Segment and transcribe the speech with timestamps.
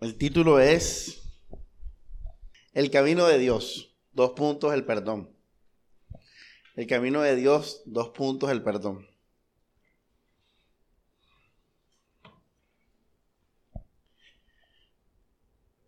[0.00, 1.22] El título es
[2.72, 3.96] El camino de Dios.
[4.12, 5.30] Dos puntos, el perdón.
[6.76, 9.06] El camino de Dios, dos puntos, el perdón.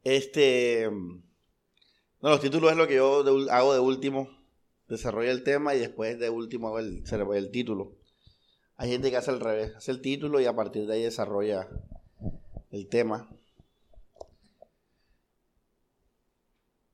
[0.04, 4.30] Este, no, los títulos es lo que yo hago de último.
[4.88, 7.02] Desarrollo el tema y después de último hago el,
[7.34, 7.96] el título.
[8.76, 11.68] Hay gente que hace al revés, hace el título y a partir de ahí desarrolla
[12.70, 13.28] el tema.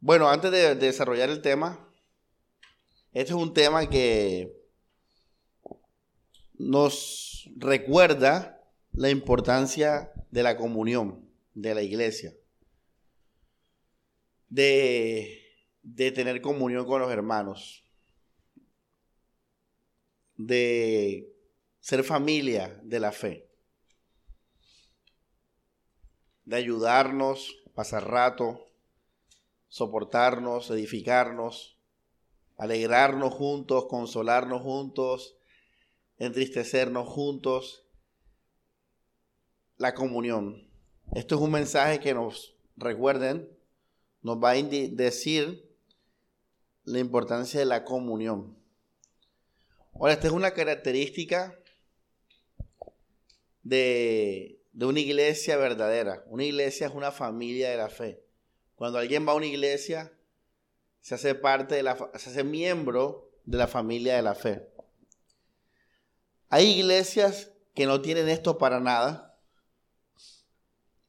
[0.05, 1.89] Bueno, antes de, desarrollar el tema,
[3.13, 4.53] este es un tema que
[6.55, 8.61] nos recuerda
[8.95, 12.35] la importancia de la comunión de la iglesia,
[14.49, 15.41] de,
[15.85, 17.85] de tener comunión con los hermanos,
[20.37, 21.33] de
[21.79, 23.49] ser familia de la fe,
[26.45, 28.72] de ayudarnos, pasar rato,
[29.73, 31.79] soportarnos, edificarnos,
[32.59, 35.35] alegrarnos juntos, consolarnos juntos,
[36.19, 37.87] entristecernos juntos,
[39.79, 40.69] la comunión.
[41.15, 43.49] Esto es un mensaje que nos recuerden,
[44.21, 45.75] nos va a decir
[46.85, 48.55] la importancia de la comunión.
[49.95, 51.59] Ahora, esta es una característica
[53.63, 56.25] de, una iglesia verdadera.
[56.27, 58.22] Una iglesia es una familia de la fe.
[58.83, 60.13] Cuando alguien va a una iglesia,
[61.01, 64.69] se hace parte de la, se hace miembro de la familia de la fe.
[66.49, 69.39] Hay iglesias que no tienen esto para nada.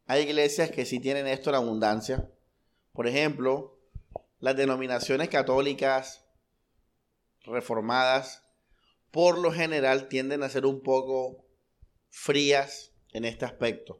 [0.06, 2.30] Hay iglesias que sí tienen esto en abundancia.
[2.92, 3.80] Por ejemplo,
[4.40, 6.24] las denominaciones católicas
[7.42, 8.44] reformadas,
[9.10, 11.44] por lo general tienden a ser un poco
[12.12, 14.00] frías en este aspecto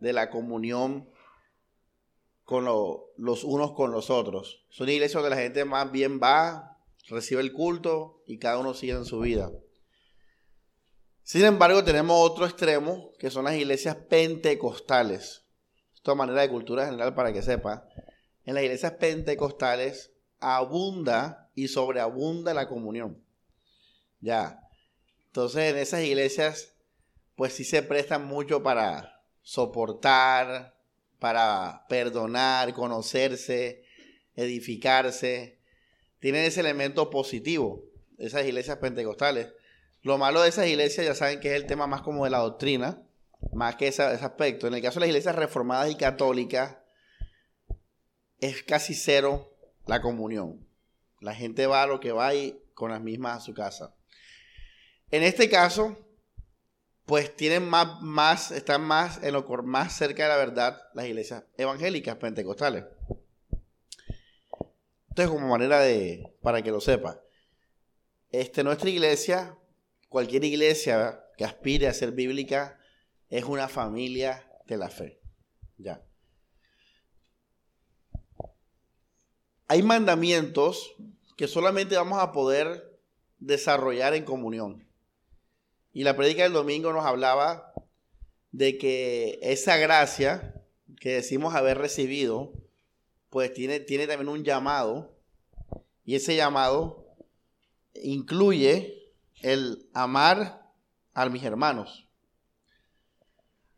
[0.00, 1.13] de la comunión
[2.44, 4.64] con los unos con los otros.
[4.70, 6.78] Son iglesias donde la gente más bien va,
[7.08, 9.50] recibe el culto y cada uno sigue en su vida.
[11.22, 15.46] Sin embargo, tenemos otro extremo, que son las iglesias pentecostales.
[15.94, 17.88] Esto de manera de cultura general para que sepa.
[18.44, 23.24] En las iglesias pentecostales abunda y sobreabunda la comunión.
[24.20, 24.60] Ya.
[25.26, 26.74] Entonces, en esas iglesias
[27.36, 30.73] pues sí se prestan mucho para soportar,
[31.24, 33.82] para perdonar, conocerse,
[34.36, 35.58] edificarse.
[36.18, 37.82] Tienen ese elemento positivo,
[38.18, 39.48] esas iglesias pentecostales.
[40.02, 42.40] Lo malo de esas iglesias ya saben que es el tema más como de la
[42.40, 43.02] doctrina,
[43.54, 44.66] más que ese, aspecto.
[44.66, 46.76] En el caso de las iglesias reformadas y católicas,
[48.38, 49.50] es casi cero
[49.86, 50.68] la comunión.
[51.20, 53.94] La gente va a lo que va y con las mismas a su casa.
[55.10, 55.96] En este caso,
[57.06, 61.44] pues tienen más, más, están más en lo más cerca de la verdad las iglesias
[61.56, 62.84] evangélicas pentecostales.
[65.10, 67.20] Entonces, como manera de, para que lo sepa,
[68.30, 69.56] este, nuestra iglesia,
[70.08, 72.80] cualquier iglesia que aspire a ser bíblica,
[73.28, 75.20] es una familia de la fe.
[75.78, 76.02] Ya.
[79.68, 80.94] Hay mandamientos
[81.36, 82.98] que solamente vamos a poder
[83.38, 84.86] desarrollar en comunión.
[85.94, 87.72] Y la predica del domingo nos hablaba
[88.50, 90.60] de que esa gracia
[91.00, 92.52] que decimos haber recibido,
[93.30, 95.16] pues tiene, tiene también un llamado.
[96.04, 97.16] Y ese llamado
[97.94, 100.68] incluye el amar
[101.14, 102.08] a mis hermanos.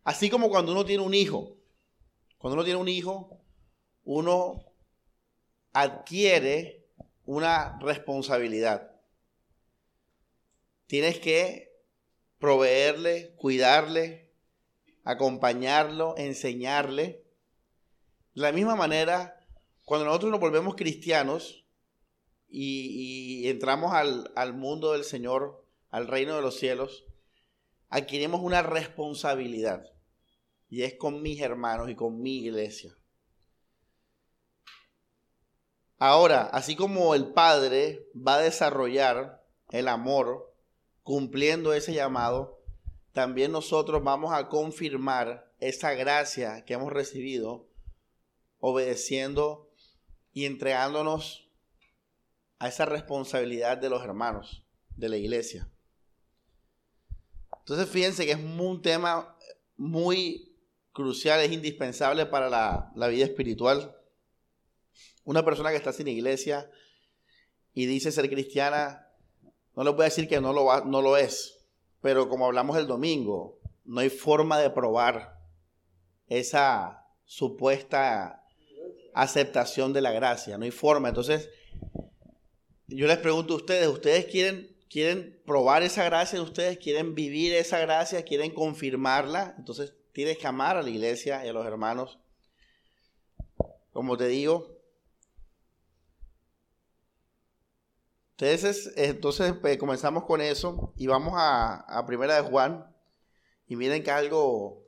[0.02, 1.54] Así como cuando uno tiene un hijo.
[2.38, 3.42] Cuando uno tiene un hijo,
[4.04, 4.64] uno
[5.74, 6.86] adquiere
[7.26, 8.90] una responsabilidad.
[10.86, 11.65] Tienes que
[12.46, 14.30] proveerle, cuidarle,
[15.02, 17.24] acompañarlo, enseñarle.
[18.36, 19.44] De la misma manera,
[19.84, 21.66] cuando nosotros nos volvemos cristianos
[22.48, 27.04] y, entramos al, al mundo del Señor, al reino de los cielos,
[27.88, 29.84] adquirimos una responsabilidad
[30.68, 32.96] y es con mis hermanos y con mi iglesia.
[35.98, 40.55] Ahora, así como el Padre va a desarrollar el amor
[41.06, 42.60] cumpliendo ese llamado,
[43.12, 47.70] también nosotros vamos a confirmar esa gracia que hemos recibido,
[48.58, 49.70] obedeciendo
[50.32, 51.48] y entregándonos
[52.58, 54.66] a esa responsabilidad de los hermanos
[54.96, 55.70] de la iglesia.
[57.60, 59.38] Entonces fíjense que es un tema
[59.76, 60.58] muy
[60.90, 63.96] crucial, es indispensable para la, la vida espiritual.
[65.22, 66.68] Una persona que está sin iglesia
[67.74, 69.05] y dice ser cristiana,
[69.76, 71.66] no les voy a decir que no lo, no lo es,
[72.00, 75.38] pero como hablamos el domingo, no hay forma de probar
[76.28, 78.42] esa supuesta
[79.14, 81.08] aceptación de la gracia, no hay forma.
[81.08, 81.50] Entonces,
[82.86, 86.40] yo les pregunto a ustedes, ¿ustedes quieren, quieren probar esa gracia?
[86.40, 88.24] ¿Ustedes quieren vivir esa gracia?
[88.24, 89.54] ¿Quieren confirmarla?
[89.58, 92.18] Entonces, tienes que amar a la iglesia y a los hermanos.
[93.92, 94.75] Como te digo,
[98.38, 102.86] Entonces, entonces pues, comenzamos con eso y vamos a, a Primera de Juan.
[103.66, 104.84] Y miren que algo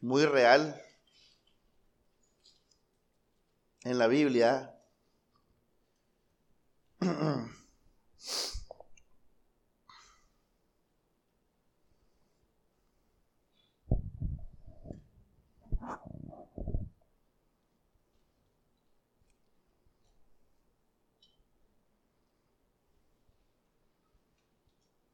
[0.00, 0.80] muy real
[3.82, 4.76] en la Biblia.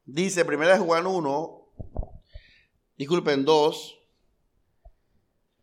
[0.09, 1.67] Dice, primera Juan 1,
[2.97, 3.99] disculpen, 2,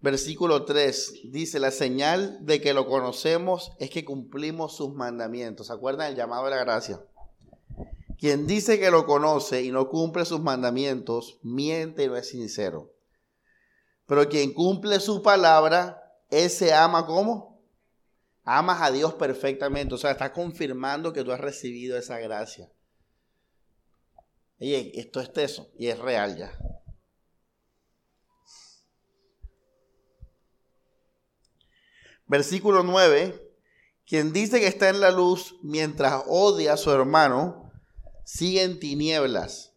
[0.01, 5.69] versículo 3, dice, la señal de que lo conocemos es que cumplimos sus mandamientos.
[5.69, 7.03] ¿Se acuerdan el llamado de la gracia?
[8.19, 12.93] Quien dice que lo conoce y no cumple sus mandamientos, miente y no es sincero.
[14.05, 17.63] Pero quien cumple su palabra, ese ama como?
[18.45, 19.95] Amas a Dios perfectamente.
[19.95, 22.71] O sea, está confirmando que tú has recibido esa gracia.
[24.61, 26.57] Oye, esto es teso y es real ya.
[32.27, 33.41] Versículo 9.
[34.07, 37.73] Quien dice que está en la luz mientras odia a su hermano,
[38.25, 39.73] sigue en tinieblas.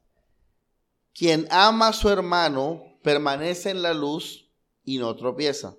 [1.13, 4.50] Quien ama a su hermano permanece en la luz
[4.83, 5.75] y no tropieza.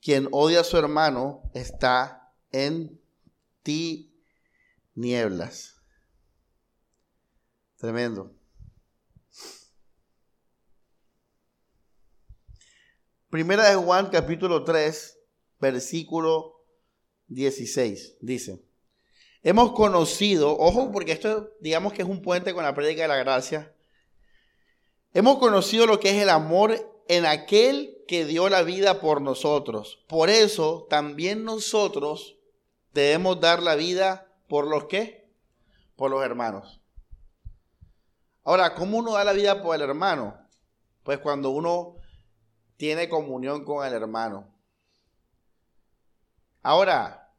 [0.00, 3.00] Quien odia a su hermano está en
[3.62, 5.77] tinieblas.
[7.78, 8.34] Tremendo.
[13.30, 15.16] Primera de Juan capítulo 3,
[15.60, 16.64] versículo
[17.28, 18.64] 16, dice,
[19.44, 23.16] hemos conocido, ojo porque esto digamos que es un puente con la prédica de la
[23.16, 23.72] gracia,
[25.14, 30.04] hemos conocido lo que es el amor en aquel que dio la vida por nosotros.
[30.08, 32.38] Por eso también nosotros
[32.92, 35.30] debemos dar la vida por los que?
[35.94, 36.80] Por los hermanos.
[38.48, 40.34] Ahora, ¿cómo uno da la vida por el hermano?
[41.02, 41.96] Pues cuando uno
[42.78, 44.48] tiene comunión con el hermano.
[46.62, 47.30] Ahora,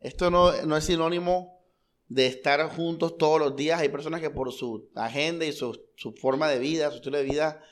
[0.00, 1.62] esto no, es sinónimo
[2.08, 3.78] de estar juntos todos los días.
[3.78, 7.22] Hay personas que por su agenda y su, su forma de vida, su estilo de
[7.22, 7.62] vida,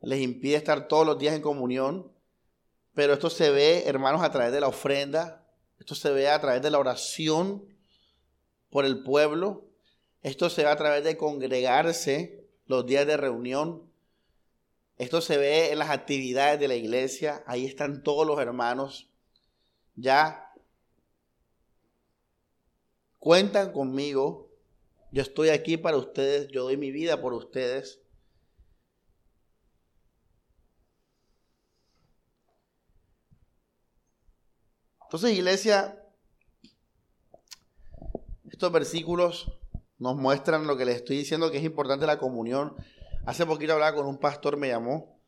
[0.00, 2.12] les impide estar todos los días en comunión.
[2.92, 5.46] Pero esto se ve, hermanos, a través de la ofrenda.
[5.78, 7.72] Esto se ve a través de la oración
[8.68, 9.67] por el pueblo.
[10.22, 13.90] Esto se ve a través de congregarse los días de reunión.
[14.96, 17.44] Esto se ve en las actividades de la iglesia.
[17.46, 19.08] Ahí están todos los hermanos.
[19.94, 20.52] Ya
[23.18, 24.50] cuentan conmigo.
[25.12, 26.48] Yo estoy aquí para ustedes.
[26.48, 28.00] Yo doy mi vida por ustedes.
[35.04, 36.04] Entonces, iglesia,
[38.50, 39.57] estos versículos
[39.98, 42.74] nos muestran lo que les estoy diciendo, que es importante la comunión.
[43.26, 45.18] Hace poquito hablaba con un pastor, me llamó.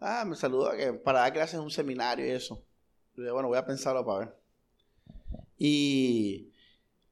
[0.00, 2.64] Ah, me saludó que para dar clases en un seminario y eso.
[3.16, 4.36] Y dije, bueno, voy a pensarlo para ver.
[5.58, 6.52] Y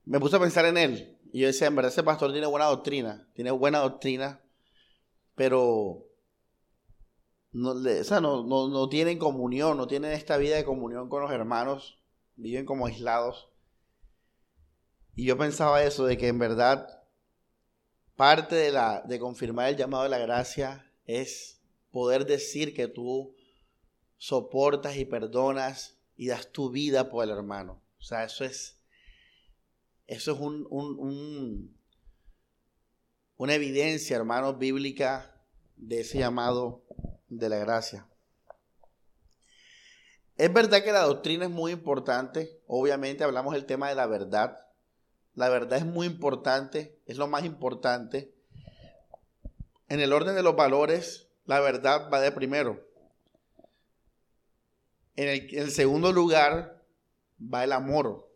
[0.05, 1.19] me puse a pensar en él.
[1.33, 4.41] Y yo decía, en verdad ese pastor tiene buena doctrina, tiene buena doctrina,
[5.35, 6.07] pero
[7.53, 11.23] no, o sea, no, no, no tienen comunión, no tienen esta vida de comunión con
[11.23, 11.99] los hermanos,
[12.37, 13.51] viven como aislados.
[15.17, 17.03] Y yo pensaba eso, de que en verdad
[18.17, 23.35] parte de, la, de confirmar el llamado de la gracia es poder decir que tú
[24.19, 27.83] soportas y perdonas y das tu vida por el hermano.
[27.99, 28.79] O sea, eso es,
[30.07, 31.75] eso es un, un,
[33.39, 35.35] una evidencia, hermanos, bíblica
[35.77, 36.85] de ese llamado
[37.29, 38.07] de la gracia.
[40.37, 42.61] Es verdad que la doctrina es muy importante.
[42.67, 44.66] Obviamente hablamos del tema de la verdad.
[45.37, 48.35] La verdad es muy importante, es lo más importante.
[49.89, 52.83] En el orden de los valores, la verdad va de primero.
[55.15, 56.83] En el, segundo lugar
[57.39, 58.27] va el amor.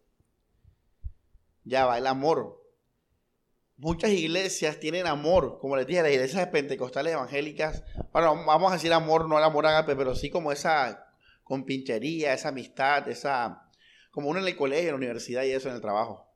[1.64, 2.62] Ya va el amor.
[3.78, 7.83] Muchas iglesias tienen amor, como les dije, las iglesias pentecostales evangélicas.
[8.12, 11.14] Bueno, vamos a decir amor, no el amor agape, pero sí como esa
[11.45, 13.71] compinchería, esa amistad, esa.
[14.11, 16.29] como uno en el colegio, en la universidad y eso en el trabajo.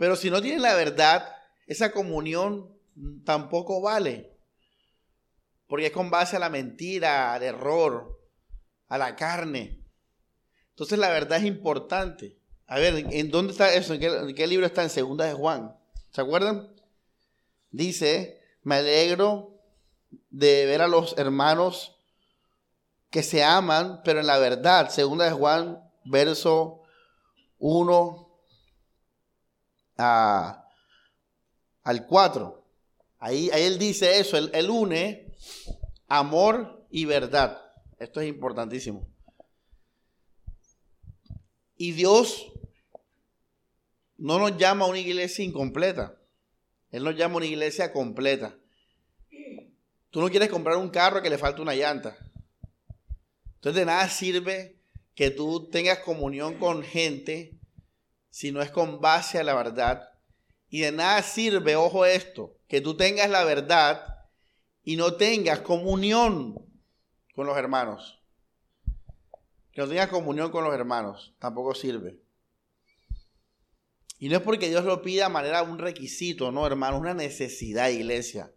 [0.00, 1.30] Pero si no tienen la verdad,
[1.66, 2.74] esa comunión
[3.26, 4.34] tampoco vale.
[5.66, 8.18] porque es con base a la mentira, al error,
[8.88, 9.84] a la carne.
[10.70, 12.38] Entonces la verdad es importante.
[12.66, 13.92] A ver, ¿en dónde está eso?
[13.92, 14.82] ¿En qué, libro está?
[14.82, 15.76] En Segunda de Juan.
[16.12, 16.74] ¿Se acuerdan?
[17.70, 19.60] Dice, me alegro
[20.30, 21.94] de ver a los hermanos
[23.10, 26.84] que se aman, pero en la verdad, Segunda de Juan, verso
[27.58, 28.29] 1
[30.00, 32.66] al 4.
[33.18, 35.34] Ahí, ahí, él dice eso, él, él une
[36.08, 37.60] amor y verdad.
[37.98, 39.06] Esto es importantísimo.
[41.76, 42.52] Y Dios
[44.16, 46.18] no nos llama a una iglesia incompleta.
[46.90, 48.56] Él nos llama a una iglesia completa.
[50.10, 52.16] Tú no quieres comprar un carro que le falta una llanta.
[53.54, 54.76] Entonces de nada sirve
[55.14, 57.59] que tú tengas comunión con gente
[58.30, 60.10] si no es con base a la verdad.
[60.68, 64.26] Y de nada sirve, ojo esto, que tú tengas la verdad
[64.82, 66.54] y no tengas comunión
[67.34, 68.22] con los hermanos.
[69.72, 72.20] Que no tengas comunión con los hermanos, tampoco sirve.
[74.18, 77.88] Y no es porque Dios lo pida de manera un requisito, no, hermano, una necesidad,
[77.88, 78.52] iglesia.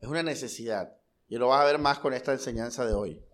[0.00, 0.96] Es una necesidad.
[1.28, 3.24] Y lo vas a ver más con esta enseñanza de hoy.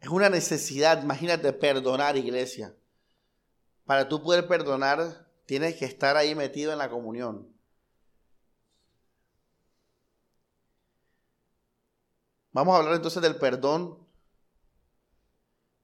[0.00, 2.74] Es una necesidad, imagínate, perdonar, iglesia.
[3.84, 7.48] Para tú poder perdonar, tienes que estar ahí metido en la comunión.
[12.52, 13.98] Vamos a hablar entonces del perdón.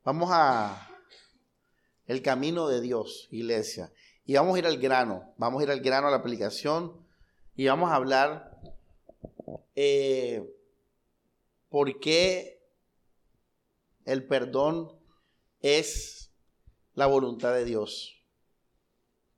[0.04, 0.90] Vamos a
[2.06, 3.92] el camino de Dios, iglesia.
[4.26, 7.06] Y vamos a ir al grano, vamos a ir al grano a la aplicación
[7.56, 8.58] y vamos a hablar
[9.74, 10.42] eh,
[11.68, 12.53] por qué
[14.04, 14.92] el perdón
[15.60, 16.32] es
[16.94, 18.22] la voluntad de Dios.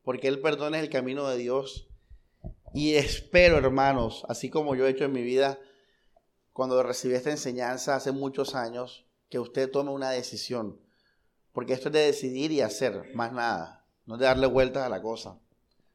[0.02, 1.88] Porque el perdón es el camino de Dios.
[2.74, 5.58] Y espero, hermanos, así como yo he hecho en mi vida,
[6.52, 10.80] cuando recibí esta enseñanza hace muchos años, que usted tome una decisión
[11.56, 13.82] porque esto es de decidir y hacer, más nada.
[14.04, 15.40] No de darle vueltas a la cosa.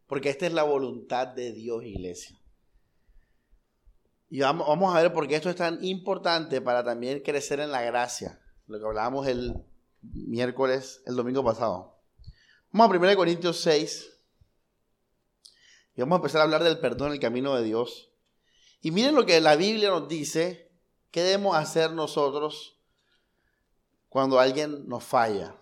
[0.08, 2.36] Porque esta es la voluntad de Dios, iglesia.
[4.28, 7.84] Y vamos, a ver por qué esto es tan importante para también crecer en la
[7.84, 8.42] gracia.
[8.72, 9.64] Lo que hablábamos el
[10.02, 12.00] miércoles, el domingo pasado.
[12.72, 14.18] Vamos a 1 Corintios 6.
[15.96, 18.12] Y vamos a empezar a hablar del perdón en el camino de Dios.
[18.82, 20.72] Y miren lo que la Biblia nos dice.
[21.12, 22.82] ¿Qué debemos hacer nosotros
[24.08, 25.56] cuando alguien nos falla.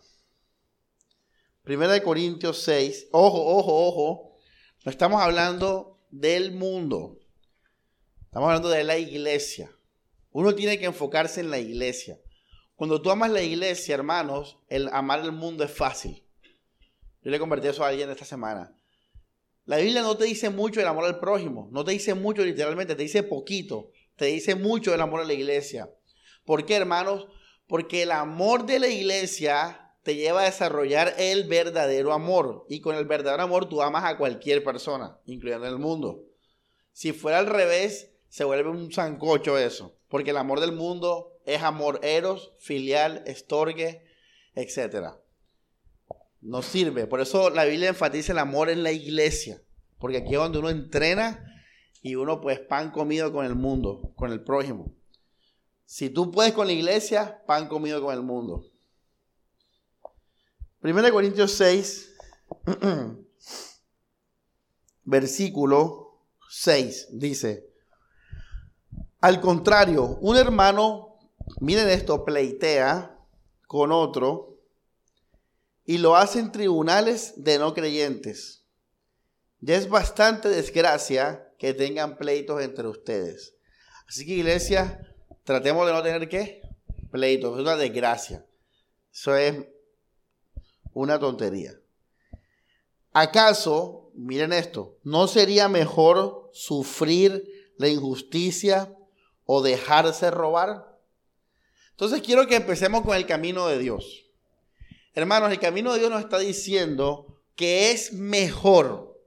[1.63, 4.37] Primera de Corintios 6, ojo, ojo, ojo,
[4.83, 7.19] no estamos hablando del mundo,
[8.23, 9.71] estamos hablando de la iglesia.
[10.31, 12.19] Uno tiene que enfocarse en la iglesia.
[12.79, 16.23] Cuando tú amas la iglesia, hermanos, el amar el mundo es fácil.
[17.21, 18.73] Yo le convertí eso a alguien esta semana.
[19.65, 22.95] La Biblia no te dice mucho del amor al prójimo, no te dice mucho literalmente,
[22.95, 25.93] te dice poquito, te dice mucho del amor a la iglesia.
[26.45, 27.27] ¿Por qué, hermanos?
[27.67, 32.65] Porque el amor de la iglesia te lleva a desarrollar el verdadero amor.
[32.69, 36.23] Y con el verdadero amor tú amas a cualquier persona, incluyendo el mundo.
[36.93, 39.97] Si fuera al revés, se vuelve un zancocho eso.
[40.07, 44.03] Porque el amor del mundo es amor eros, filial, estorgue,
[44.55, 45.15] etc.
[46.41, 47.07] No sirve.
[47.07, 49.61] Por eso la Biblia enfatiza el amor en la iglesia.
[49.99, 51.45] Porque aquí es donde uno entrena
[52.01, 54.93] y uno pues pan comido con el mundo, con el prójimo.
[55.85, 58.65] Si tú puedes con la iglesia, pan comido con el mundo.
[60.81, 62.15] 1 Corintios 6,
[65.03, 67.69] versículo 6, dice,
[69.19, 71.08] al contrario, un hermano,
[71.59, 73.17] miren esto, pleitea
[73.67, 74.57] con otro
[75.85, 78.65] y lo hace en tribunales de no creyentes.
[79.59, 83.55] Ya es bastante desgracia que tengan pleitos entre ustedes.
[84.07, 85.09] Así que iglesia,
[85.49, 86.61] Tratemos de no tener qué?
[87.09, 87.55] Pleito.
[87.55, 88.45] Es una desgracia.
[89.11, 89.65] Eso es
[90.93, 91.73] una tontería.
[93.13, 98.95] ¿Acaso, miren esto, no sería mejor sufrir la injusticia
[99.45, 100.88] o dejarse robar?
[101.99, 104.25] Entonces quiero que empecemos con el camino de Dios.
[105.13, 109.21] Hermanos, el camino de Dios nos está diciendo que es mejor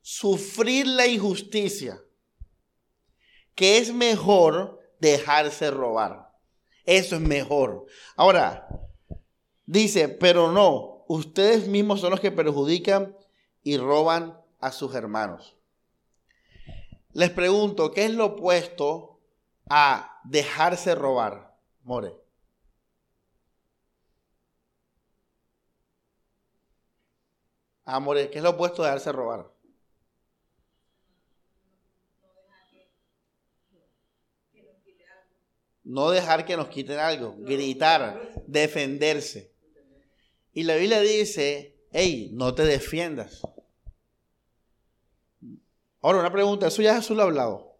[0.00, 2.02] sufrir la injusticia,
[3.54, 6.32] que es mejor dejarse robar.
[6.86, 7.86] Eso es mejor.
[8.16, 8.66] Ahora,
[9.64, 13.16] dice, pero no, ustedes mismos son los que perjudican
[13.62, 15.56] y roban a sus hermanos.
[17.12, 19.20] Les pregunto, ¿qué es lo opuesto
[19.70, 21.51] a dejarse robar?
[21.84, 22.12] More.
[27.84, 29.50] Ah, More, ¿qué es lo opuesto a dejarse robar?
[35.84, 39.52] No dejar que nos quiten algo, gritar, defenderse.
[40.52, 43.42] Y la Biblia dice, hey, no te defiendas.
[46.00, 47.78] Ahora, una pregunta, ¿eso ya Jesús lo ha hablado?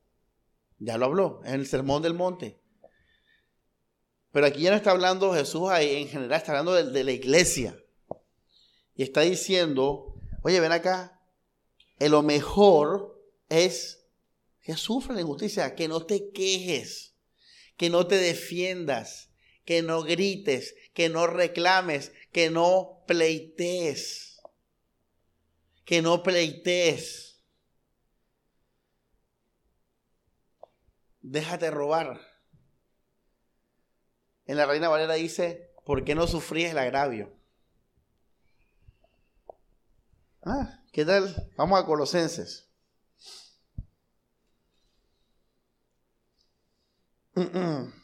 [0.79, 2.62] Ya lo habló, en el Sermón del Monte.
[4.33, 7.79] Pero aquí ya no está hablando Jesús ahí, en general está hablando de, la iglesia.
[8.95, 11.21] Y está diciendo, oye, ven acá,
[11.99, 14.07] lo mejor es
[14.63, 17.15] que sufra la injusticia, que no te quejes,
[17.77, 19.31] que no te defiendas,
[19.67, 24.41] que no grites, que no reclames, que no pleitees,
[25.85, 27.43] que no pleitees.
[31.21, 32.32] Déjate robar.
[34.47, 37.33] En la Reina Valera dice, ¿por qué no sufrías el agravio?
[40.43, 41.53] Ah, ¿qué tal?
[41.57, 42.69] Vamos a Colosenses.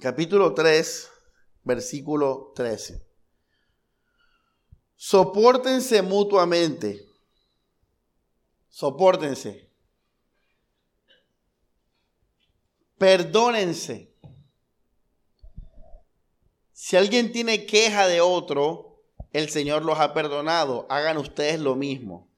[0.00, 1.10] Capítulo 3,
[1.62, 3.06] versículo 13.
[4.94, 7.08] Sopórtense mutuamente.
[8.68, 9.65] Sopórtense.
[12.98, 14.14] Perdónense.
[16.72, 20.86] Si alguien tiene queja de otro, el Señor los ha perdonado.
[20.88, 22.30] Hagan ustedes lo mismo.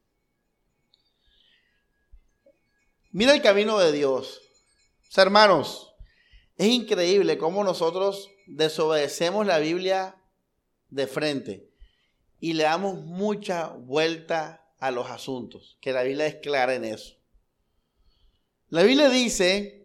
[3.10, 4.40] Mira el camino de Dios.
[5.16, 5.94] hermanos,
[6.56, 10.16] es increíble cómo nosotros desobedecemos la Biblia
[10.90, 11.70] de frente
[12.40, 17.16] y le damos mucha vuelta a los asuntos, que la Biblia es clara en eso.
[18.68, 19.77] La Biblia dice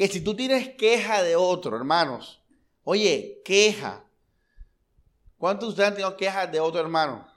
[0.00, 2.42] que si tú tienes queja de otro, hermanos,
[2.84, 4.08] oye, queja.
[5.36, 7.30] ¿Cuántos de ustedes han tenido quejas de otro hermano?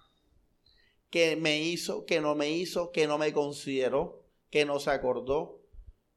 [1.09, 5.61] Que me hizo, que no me hizo, que no me consideró que no se acordó,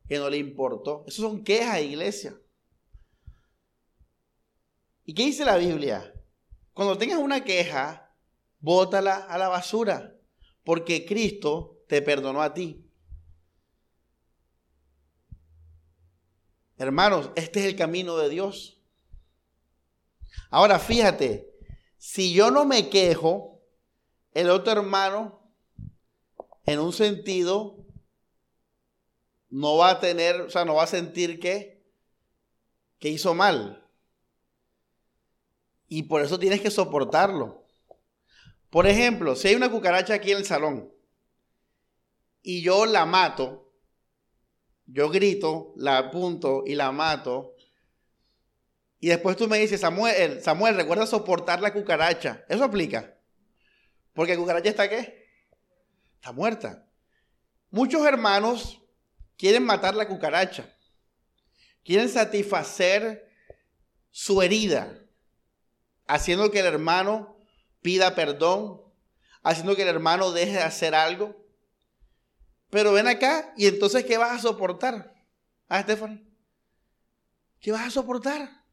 [0.09, 1.03] que no le importó.
[1.09, 2.41] Eso son quejas, iglesia.
[5.05, 6.15] ¿Y qué dice la Biblia?
[6.75, 8.15] Cuando tengas una queja,
[8.61, 10.17] bótala a la basura,
[10.63, 12.86] porque Cristo te perdonó a ti.
[16.79, 18.79] Hermanos, este es el camino de Dios.
[20.51, 21.51] Ahora fíjate,
[21.97, 23.63] si yo no me quejo,
[24.33, 25.41] el otro hermano,
[26.67, 27.85] en un sentido,
[29.49, 31.83] no va a tener, o sea, no va a sentir que,
[32.99, 33.89] que hizo mal.
[35.89, 37.65] Y por eso tienes que soportarlo.
[38.71, 40.93] Por ejemplo, si hay una cucaracha aquí en el salón
[42.43, 43.66] y yo la mato,
[44.87, 47.57] yo grito, la apunto y la mato,
[48.99, 52.45] y después tú me dices, Samuel, Samuel, recuerda soportar la cucaracha.
[52.49, 53.15] Eso aplica.
[54.15, 55.29] Porque la cucaracha está qué?
[56.15, 56.89] Está muerta.
[57.71, 58.81] Muchos hermanos
[59.37, 60.69] quieren matar la cucaracha,
[61.85, 63.31] quieren satisfacer
[64.11, 64.99] su herida,
[66.07, 67.39] haciendo que el hermano
[67.83, 68.81] pida perdón,
[69.43, 71.46] haciendo que el hermano deje de hacer algo.
[72.71, 75.15] Pero ven acá y entonces, ¿qué vas a soportar?
[75.69, 76.25] Ah, Stephanie.
[77.61, 78.65] ¿Qué vas a soportar?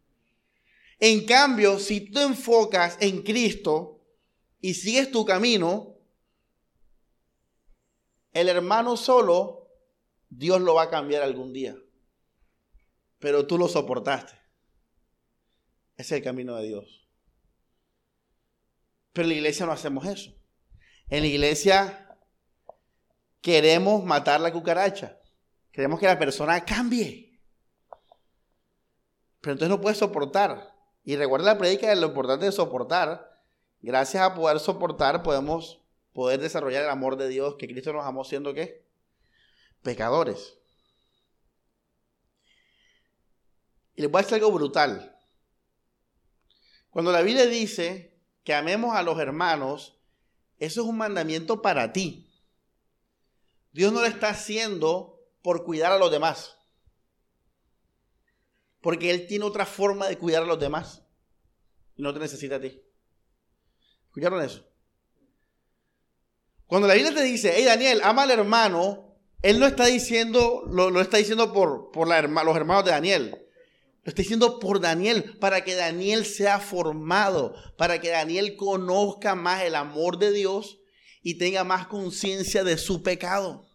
[1.00, 4.02] En cambio, si tú enfocas en Cristo
[4.62, 5.98] y sigues tu camino,
[8.32, 9.70] el hermano solo
[10.30, 11.76] Dios lo va a cambiar algún día.
[13.20, 14.34] Pero tú lo soportaste.
[15.96, 17.08] Ese es el camino de Dios.
[19.14, 20.34] Pero en la iglesia no hacemos eso.
[21.10, 22.03] En la iglesia
[23.44, 25.20] queremos matar la cucaracha.
[25.72, 27.40] Queremos que la persona cambie.
[29.42, 30.74] Pero entonces no puedes soportar.
[31.04, 33.40] Y recuerda la predica de lo importante de soportar.
[33.82, 35.82] Gracias a poder soportar podemos
[36.14, 38.84] poder desarrollar el amor de Dios que Cristo nos amó siendo qué?
[39.82, 40.58] pecadores.
[43.96, 45.18] Y les voy a decir algo brutal.
[46.90, 50.00] Cuando la Biblia dice que amemos a los hermanos,
[50.60, 52.23] eso es un mandamiento para ti.
[53.74, 56.58] Dios no lo está haciendo por cuidar a los demás.
[58.82, 61.04] Porque Él tiene otra forma de cuidar a los demás.
[61.96, 62.82] Y no te necesita a ti.
[64.06, 64.66] ¿Escucharon eso?
[66.68, 71.02] Cuando la Biblia te dice, hey Daniel, ama al hermano, él no está diciendo, lo,
[71.02, 73.30] está diciendo por, por los hermanos de Daniel.
[74.04, 79.64] Lo está diciendo por Daniel, para que Daniel sea formado, para que Daniel conozca más
[79.64, 80.80] el amor de Dios
[81.24, 83.66] y tenga más conciencia de su pecado.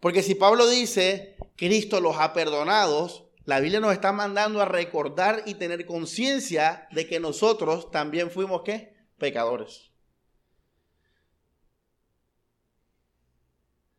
[0.00, 5.42] Porque si Pablo dice, Cristo los ha perdonado, la Biblia nos está mandando a recordar
[5.46, 8.96] y tener conciencia de que nosotros también fuimos, ¿qué?
[9.18, 9.90] Pecadores.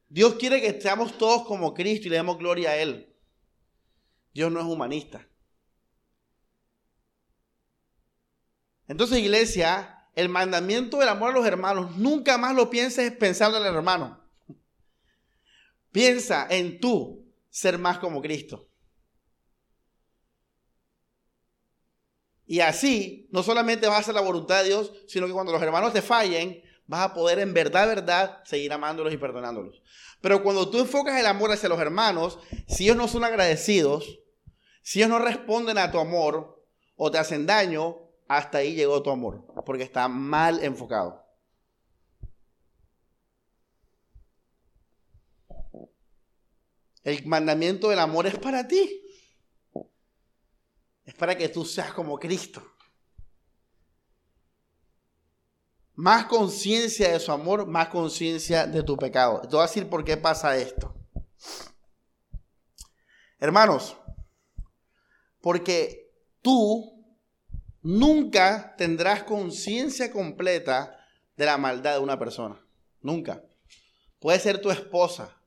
[0.10, 3.14] Dios quiere que estemos todos como Cristo y le demos gloria a Él.
[4.34, 5.28] Dios no es humanista.
[8.88, 13.68] Entonces, iglesia, el mandamiento del amor a los hermanos, nunca más lo pienses pensando en
[13.68, 14.20] el hermano.
[15.92, 18.68] Piensa en tú ser más como Cristo.
[22.48, 25.62] Y así, no solamente vas a hacer la voluntad de Dios, sino que cuando los
[25.62, 29.84] hermanos te fallen, vas a poder en verdad, verdad, seguir amándolos y perdonándolos.
[30.20, 34.20] Pero cuando tú enfocas el amor hacia los hermanos, si ellos no son agradecidos,
[34.82, 39.12] si ellos no responden a tu amor o te hacen daño, hasta ahí llegó tu
[39.12, 41.22] amor, porque está mal enfocado.
[47.04, 49.04] El mandamiento del amor es para ti.
[51.04, 52.66] Es para que tú seas como Cristo.
[55.96, 59.42] Más conciencia de su amor, más conciencia de tu pecado.
[59.42, 60.96] Te voy a decir por qué pasa esto.
[63.38, 63.98] Hermanos,
[65.42, 66.10] porque
[66.42, 66.97] tú
[67.82, 71.00] nunca tendrás conciencia completa
[71.36, 72.60] de la maldad de una persona.
[73.02, 73.44] Nunca.
[74.20, 75.42] Puede ser tu esposa.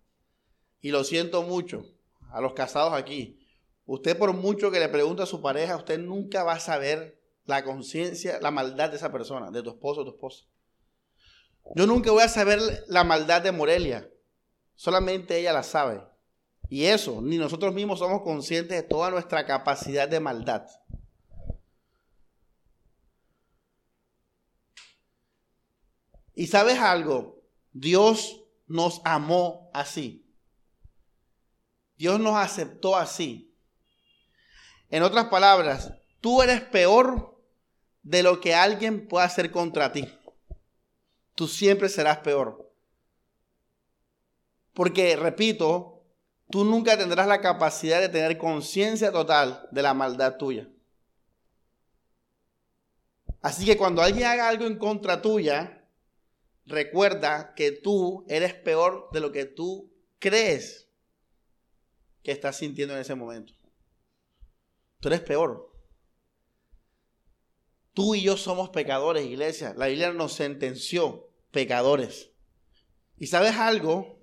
[0.81, 1.85] Y lo siento mucho
[2.31, 3.47] a los casados aquí.
[3.85, 7.64] Usted por mucho que le pregunte a su pareja, usted nunca va a saber la
[7.64, 10.45] conciencia, la maldad de esa persona, de tu esposo o tu esposa.
[11.75, 14.09] Yo nunca voy a saber la maldad de Morelia.
[14.75, 16.03] Solamente ella la sabe.
[16.69, 20.66] Y eso, ni nosotros mismos somos conscientes de toda nuestra capacidad de maldad.
[26.40, 30.26] Y sabes algo, Dios nos amó así.
[31.98, 33.55] Dios nos aceptó así.
[34.88, 37.38] En otras palabras, tú eres peor
[38.03, 40.11] de lo que alguien pueda hacer contra ti.
[41.35, 42.72] Tú siempre serás peor.
[44.72, 46.07] Porque, repito,
[46.50, 50.70] tú nunca tendrás la capacidad de tener conciencia total de la maldad tuya.
[53.42, 55.76] Así que cuando alguien haga algo en contra tuya,
[56.71, 60.89] recuerda que tú eres peor de lo que tú crees
[62.23, 63.53] que estás sintiendo en ese momento.
[65.01, 65.71] Tú eres peor.
[67.93, 69.75] Tú y yo somos pecadores, iglesia.
[69.77, 72.31] La Biblia nos sentenció pecadores.
[73.17, 74.19] ¿Y sabes algo?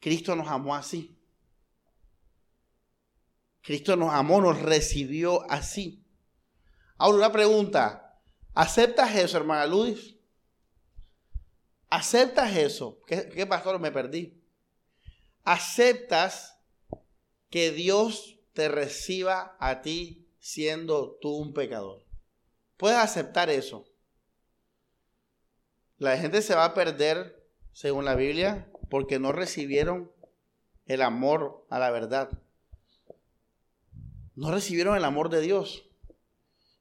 [0.00, 1.18] Cristo nos amó así.
[3.62, 6.04] Cristo nos amó, nos recibió así.
[6.96, 8.20] Ahora una pregunta.
[8.54, 10.17] ¿Aceptas eso, hermana Ludis?
[11.90, 13.00] ¿Aceptas eso?
[13.06, 13.78] ¿Qué, ¿Qué, pastor?
[13.78, 14.40] Me perdí.
[15.44, 16.58] ¿Aceptas
[17.50, 22.04] que Dios te reciba a ti siendo tú un pecador.
[22.76, 23.84] Puedes aceptar eso.
[25.98, 27.40] La gente se va a perder,
[27.72, 30.10] según la Biblia, porque no recibieron
[30.86, 32.30] el amor a la verdad.
[34.34, 35.84] No recibieron el amor de Dios.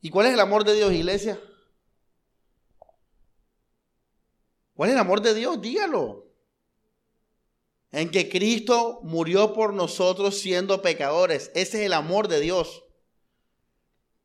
[0.01, 1.39] ¿Y cuál es el amor de Dios, iglesia?
[4.77, 5.59] ¿Cuál es el amor de Dios?
[5.59, 6.27] Dígalo
[7.91, 11.49] en que Cristo murió por nosotros siendo pecadores.
[11.55, 12.83] Ese es el amor de Dios.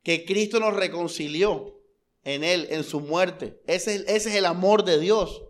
[0.03, 1.81] Que Cristo nos reconcilió
[2.23, 3.63] en Él, en su muerte.
[3.65, 5.43] Ese, es el amor de Dios.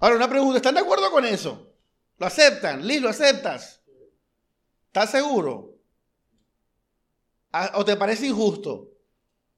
[0.00, 1.70] Ahora, una pregunta, ¿están de acuerdo con eso?
[2.16, 2.86] ¿Lo aceptan?
[2.86, 3.82] Liz, ¿lo aceptas?
[4.86, 5.76] ¿Estás seguro?
[7.52, 8.90] Ah, ¿O te parece injusto?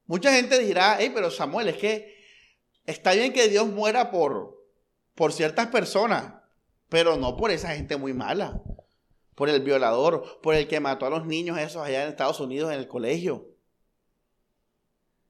[0.06, 2.19] Mucha gente dirá, hey, pero Samuel, es que
[2.86, 4.64] está bien que Dios muera por,
[5.14, 6.34] por ciertas personas,
[6.88, 8.62] pero no por esa gente muy mala,
[9.34, 12.72] por el violador, por el que mató a los niños esos allá en Estados Unidos
[12.72, 13.48] en el colegio,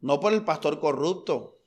[0.00, 1.58] no por el pastor corrupto,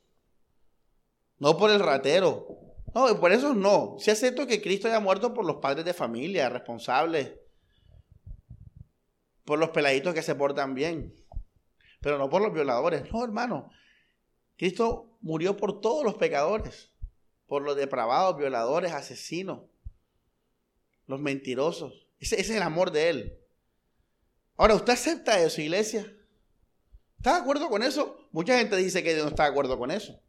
[1.38, 3.96] no por el ratero, no, por eso no.
[3.98, 7.34] Si acepto que Cristo haya muerto por los padres de familia, responsables,
[9.44, 11.12] por los peladitos que se portan bien,
[12.00, 13.12] pero no por los violadores.
[13.12, 13.70] No, hermano.
[14.56, 16.94] Cristo murió por todos los pecadores
[17.46, 19.60] por los depravados, violadores, asesinos,
[21.06, 22.06] los mentirosos.
[22.18, 23.38] Ese, es el amor de Él.
[24.56, 26.00] Ahora, ¿usted acepta eso, iglesia?
[27.16, 28.28] ¿Está de acuerdo con eso?
[28.32, 30.20] Mucha gente dice que no está de acuerdo con eso.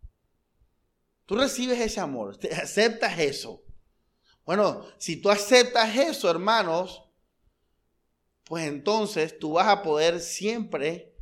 [1.26, 3.64] Tú recibes ese amor, aceptas eso.
[4.46, 7.04] Bueno, si tú aceptas eso, hermanos,
[8.44, 11.15] pues entonces tú vas a poder siempre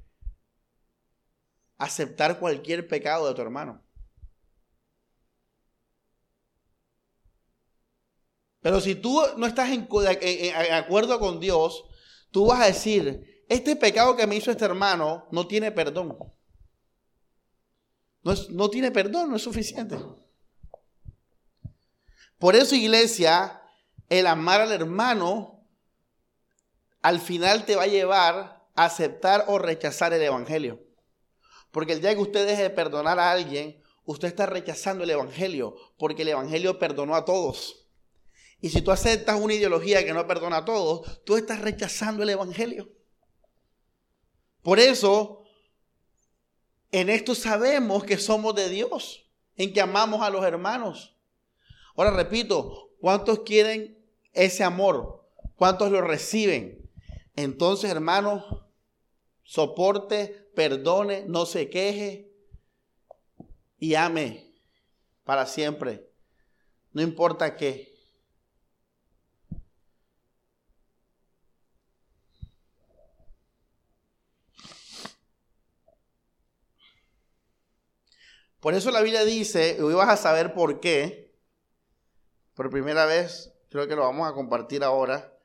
[1.83, 3.83] aceptar cualquier pecado de tu hermano.
[8.61, 9.87] Pero si tú no estás en,
[10.73, 11.83] acuerdo con Dios,
[12.31, 16.17] tú vas a decir, este pecado que me hizo este hermano no tiene perdón.
[18.23, 19.97] No, no tiene perdón, no es suficiente.
[22.39, 23.61] Por eso, iglesia,
[24.07, 25.67] el amar al hermano
[27.01, 30.81] al final te va a llevar a aceptar o rechazar el Evangelio.
[31.73, 35.75] Porque el día que usted deje de perdonar a alguien, usted está rechazando el Evangelio,
[35.97, 37.87] porque el Evangelio perdonó a todos.
[38.61, 42.29] Y si tú aceptas una ideología que no perdona a todos, tú estás rechazando el
[42.29, 42.89] Evangelio.
[44.61, 45.45] Por eso,
[46.91, 51.17] en esto sabemos que somos de Dios, en que amamos a los hermanos.
[51.95, 53.97] Ahora repito, ¿cuántos quieren
[54.31, 55.27] ese amor?
[55.55, 56.87] ¿Cuántos lo reciben?
[57.35, 58.62] Entonces, hermanos,
[59.43, 62.31] soporte, perdone, no se queje
[63.77, 64.53] y ame
[65.23, 66.09] para siempre.
[66.91, 67.93] No importa qué.
[78.63, 81.35] Por eso la Biblia dice, hoy vas a saber por qué,
[82.53, 85.37] por primera vez, creo que lo vamos a compartir ahora.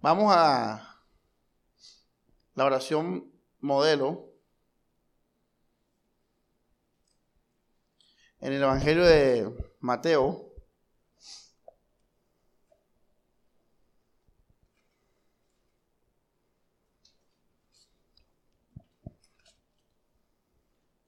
[0.00, 1.04] Vamos a
[2.54, 3.35] la oración
[3.66, 4.32] modelo.
[8.40, 10.52] En el Evangelio de Mateo,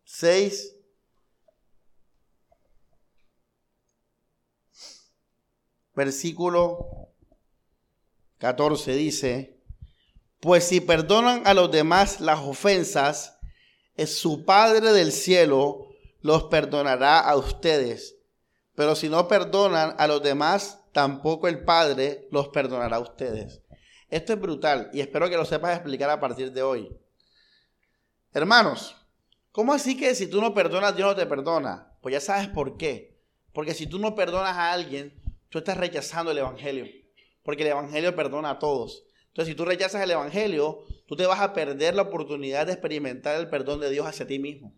[0.04, 0.74] seis
[5.94, 7.12] versículo
[8.38, 9.57] 14 dice,
[10.40, 13.38] pues si perdonan a los demás las ofensas,
[14.06, 15.88] su Padre del cielo
[16.20, 18.16] los perdonará a ustedes.
[18.74, 23.62] Pero si no perdonan a los demás, tampoco el Padre los perdonará a ustedes.
[24.08, 26.96] Esto es brutal y espero que lo sepas explicar a partir de hoy.
[28.32, 28.96] Hermanos,
[29.50, 31.92] ¿cómo así que si tú no perdonas, Dios no te perdona?
[32.00, 33.18] Pues ya sabes por qué.
[33.52, 36.86] Porque si tú no perdonas a alguien, tú estás rechazando el Evangelio,
[37.42, 39.07] porque el Evangelio perdona a todos.
[39.38, 43.38] Entonces, si tú rechazas el Evangelio, tú te vas a perder la oportunidad de experimentar
[43.38, 44.74] el perdón de Dios hacia ti mismo.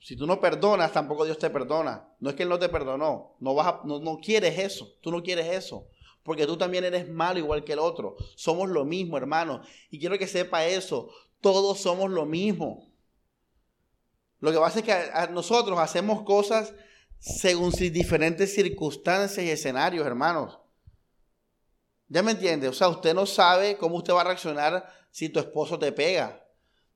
[0.00, 2.08] Si tú no perdonas, tampoco Dios te perdona.
[2.20, 5.22] No es que Él no te perdonó, no, vas no, no quieres eso, tú no
[5.22, 5.86] quieres eso.
[6.22, 8.16] Porque tú también eres malo igual que el otro.
[8.36, 9.60] Somos lo mismo, hermano.
[9.90, 11.10] Y quiero que sepa eso.
[11.42, 12.90] Todos somos lo mismo.
[14.40, 16.74] Lo que pasa es que nosotros hacemos cosas
[17.18, 20.63] según diferentes circunstancias y escenarios, hermanos.
[22.08, 22.68] ¿Ya me entiende?
[22.68, 26.44] O sea, usted no sabe cómo usted va a reaccionar si tu esposo te pega.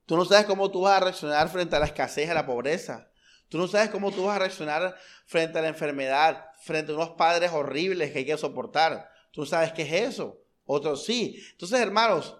[0.06, 3.10] Tú no sabes cómo tú vas a reaccionar frente a la escasez, a la pobreza.
[3.48, 7.10] Tú no sabes cómo tú vas a reaccionar frente a la enfermedad, frente a unos
[7.10, 9.10] padres horribles que hay que soportar.
[9.32, 10.38] Tú sabes qué es eso.
[10.64, 11.42] Otros sí.
[11.52, 12.36] Entonces, hermanos,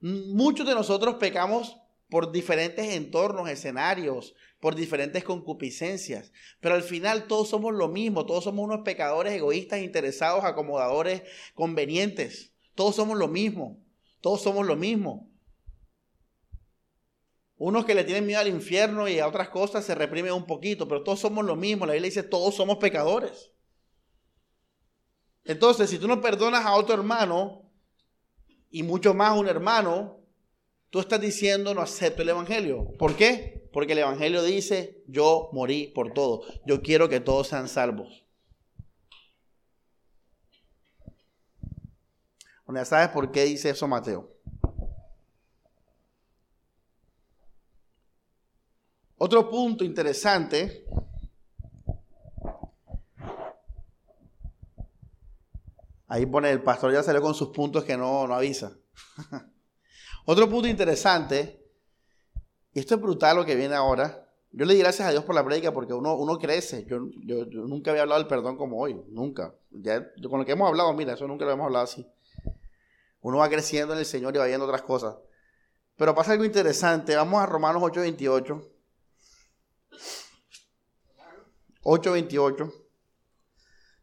[0.00, 1.76] muchos de nosotros pecamos
[2.10, 6.32] por diferentes entornos, escenarios, por diferentes concupiscencias.
[6.60, 11.22] Pero al final todos somos lo mismo, todos somos unos pecadores egoístas, interesados, acomodadores,
[11.54, 12.52] convenientes.
[12.74, 13.78] Todos somos lo mismo,
[14.20, 15.28] todos somos lo mismo.
[17.56, 20.88] Unos que le tienen miedo al infierno y a otras cosas se reprimen un poquito,
[20.88, 21.84] pero todos somos lo mismo.
[21.84, 23.52] La Biblia dice, todos somos pecadores.
[25.44, 27.70] Entonces, si tú no perdonas a otro hermano,
[28.70, 30.20] y mucho más a un hermano,
[30.90, 32.92] tú estás diciendo no acepto el Evangelio.
[32.98, 33.59] ¿Por qué?
[33.72, 36.42] Porque el Evangelio dice, yo morí por todo.
[36.66, 38.24] Yo quiero que todos sean salvos.
[42.66, 44.32] Bueno, ¿sabes por qué dice eso Mateo?
[49.16, 50.86] Otro punto interesante.
[56.08, 58.76] Ahí pone el pastor ya salió con sus puntos que no, no avisa.
[60.24, 61.69] Otro punto interesante
[62.72, 64.26] y esto es brutal lo que viene ahora.
[64.52, 66.84] Yo le di gracias a Dios por la prédica porque uno, uno crece.
[66.84, 69.54] Yo, yo, nunca había hablado del perdón como hoy, nunca.
[69.70, 72.06] Ya, con lo que hemos hablado, mira, eso nunca lo hemos hablado así.
[73.20, 75.16] Uno va creciendo en el Señor y va viendo otras cosas.
[75.96, 77.14] Pero pasa algo interesante.
[77.14, 78.62] Vamos a Romanos 8:28.
[81.82, 82.72] 8:28.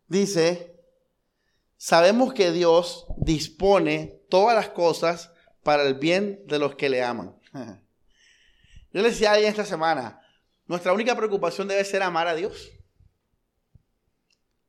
[0.07, 0.79] Dice,
[1.75, 5.31] sabemos que Dios dispone todas las cosas
[5.63, 7.35] para el bien de los que le aman.
[8.93, 10.21] Yo le decía a alguien esta semana,
[10.65, 12.71] nuestra única preocupación debe ser amar a Dios.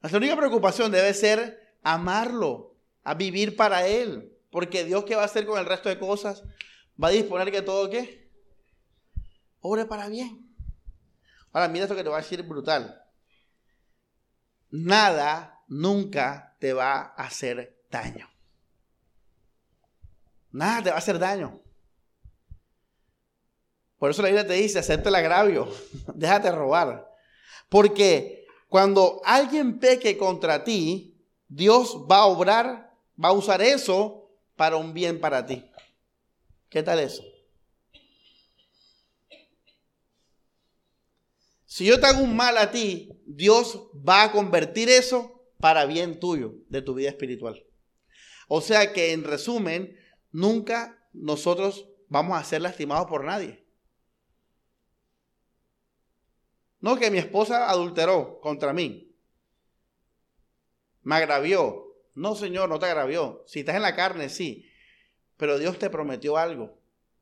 [0.00, 4.32] Nuestra única preocupación debe ser amarlo, a vivir para Él.
[4.50, 6.42] Porque Dios, ¿qué va a hacer con el resto de cosas?
[7.02, 8.30] Va a disponer que todo, ¿qué?
[9.60, 10.48] Obre para bien.
[11.52, 13.02] Ahora, mira esto que te va a decir brutal.
[14.70, 18.28] Nada nunca te va a hacer daño.
[20.50, 21.60] Nada te va a hacer daño.
[23.98, 25.68] Por eso la Biblia te dice, acepta el agravio,
[26.14, 27.08] déjate robar.
[27.68, 34.76] Porque Cuando alguien peque contra ti, Dios va a obrar, va a usar eso para
[34.76, 35.64] un bien para ti.
[36.68, 37.24] ¿Qué tal eso?
[41.64, 46.20] Si yo te hago un mal a ti, Dios va a convertir eso para bien
[46.20, 47.64] tuyo, de tu vida espiritual.
[48.48, 49.96] O sea que en resumen,
[50.30, 53.64] nunca nosotros vamos a ser lastimados por nadie.
[56.80, 59.12] No que mi esposa adulteró contra mí.
[61.02, 61.94] Me agravió.
[62.14, 63.42] No, Señor, no te agravió.
[63.46, 64.68] Si estás en la carne, sí.
[65.36, 66.78] Pero Dios te prometió algo.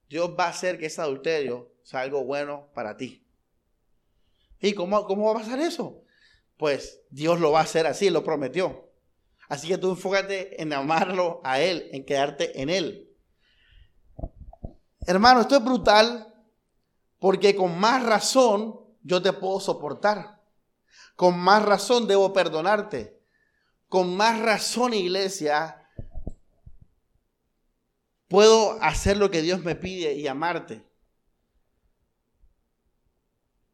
[0.08, 3.24] Dios va a hacer que ese adulterio sea algo bueno para ti.
[4.60, 6.02] ¿Y cómo, cómo va a pasar eso?
[6.56, 8.90] Pues Dios lo va a hacer así, lo prometió.
[9.48, 13.14] Así que tú enfócate en amarlo a Él, en quedarte en Él.
[15.06, 16.34] Hermano, esto es brutal
[17.20, 20.42] porque con más razón yo te puedo soportar.
[21.14, 23.22] Con más razón debo perdonarte.
[23.88, 25.88] Con más razón, iglesia,
[28.28, 30.84] puedo hacer lo que Dios me pide y amarte.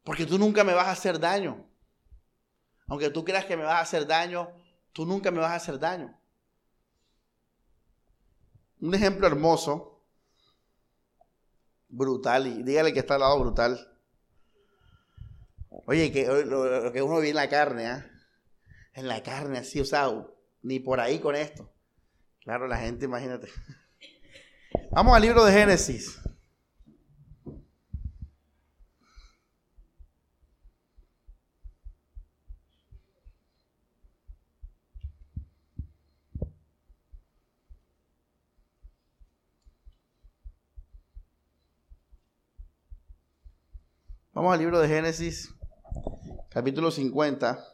[0.04, 1.66] Porque tú nunca me vas a hacer daño.
[2.86, 4.50] Aunque tú creas que me vas a hacer daño,
[4.92, 6.14] tú nunca me vas a hacer daño.
[8.80, 10.04] Un ejemplo hermoso,
[11.88, 13.91] brutal, y dígale que está al lado brutal.
[15.86, 18.06] Oye, que lo, que uno ve en la carne, ¿ah?
[18.94, 20.08] En la carne, así, o sea,
[20.62, 21.72] ni por ahí con esto.
[22.40, 23.48] Claro, la gente, imagínate.
[24.92, 26.20] Vamos al libro de Génesis.
[44.34, 45.54] Vamos al libro de Génesis,
[46.52, 47.68] capítulo 50.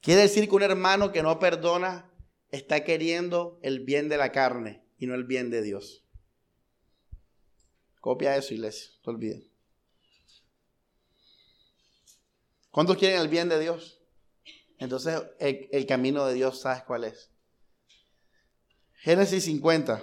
[0.00, 2.10] Quiere decir que un hermano que no perdona
[2.50, 6.04] está queriendo el bien de la carne y no el bien de Dios.
[8.00, 9.50] Copia eso, iglesia, no olviden.
[12.70, 14.02] ¿Cuántos quieren el bien de Dios?
[14.78, 17.33] Entonces, el, camino de Dios, ¿sabes cuál es?
[19.04, 20.02] Génesis 50.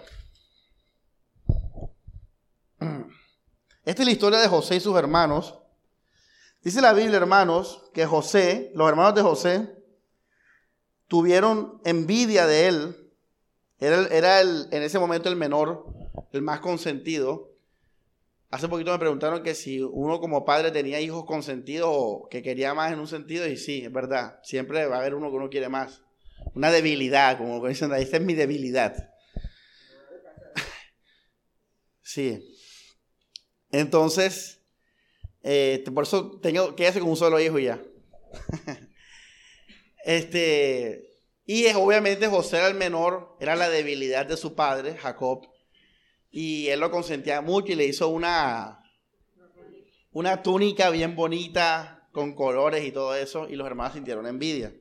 [3.84, 5.58] Esta es la historia de José y sus hermanos.
[6.62, 9.76] Dice la Biblia, hermanos, que José, los hermanos de José,
[11.08, 13.12] tuvieron envidia de él.
[13.80, 15.88] Era, era el, en ese momento el menor,
[16.32, 17.56] el más consentido.
[18.52, 22.76] Hace poquito me preguntaron que si uno como padre tenía hijos consentidos o que quería
[22.76, 24.40] más en un sentido, y sí, es verdad.
[24.44, 26.04] Siempre va a haber uno que uno quiere más.
[26.54, 29.12] Una debilidad, como dicen, esta es mi debilidad.
[32.02, 32.58] Sí.
[33.72, 34.60] Entonces,
[35.44, 37.82] eh, por eso tengo que hacer con un solo hijo ya.
[40.06, 41.12] este,
[41.46, 45.48] y obviamente José era el menor, era la debilidad de su padre, Jacob.
[46.30, 48.84] Y él lo consentía mucho y le hizo una,
[50.12, 53.48] una túnica bien bonita con colores y todo eso.
[53.50, 54.74] Y los hermanos sintieron envidia.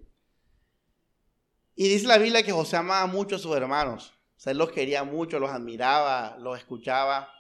[1.81, 4.13] Y dice la Biblia que José amaba mucho a sus hermanos.
[4.37, 7.33] O sea, él los quería mucho, los admiraba, los escuchaba.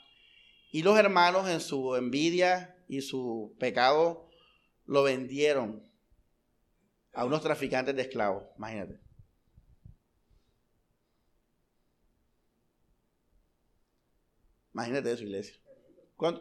[0.72, 4.30] Y los hermanos en su envidia y su pecado
[4.86, 5.86] lo vendieron
[7.12, 8.44] a unos traficantes de esclavos.
[8.56, 8.98] Imagínate.
[14.72, 15.60] Imagínate eso, iglesia.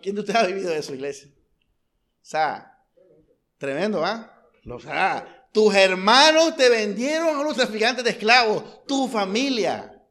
[0.01, 1.29] ¿Quién de ustedes ha vivido eso, iglesia?
[1.33, 2.81] O sea,
[3.57, 4.49] tremendo, ¿ah?
[4.65, 10.03] O sea, tus hermanos te vendieron a los traficantes de esclavos, tu familia.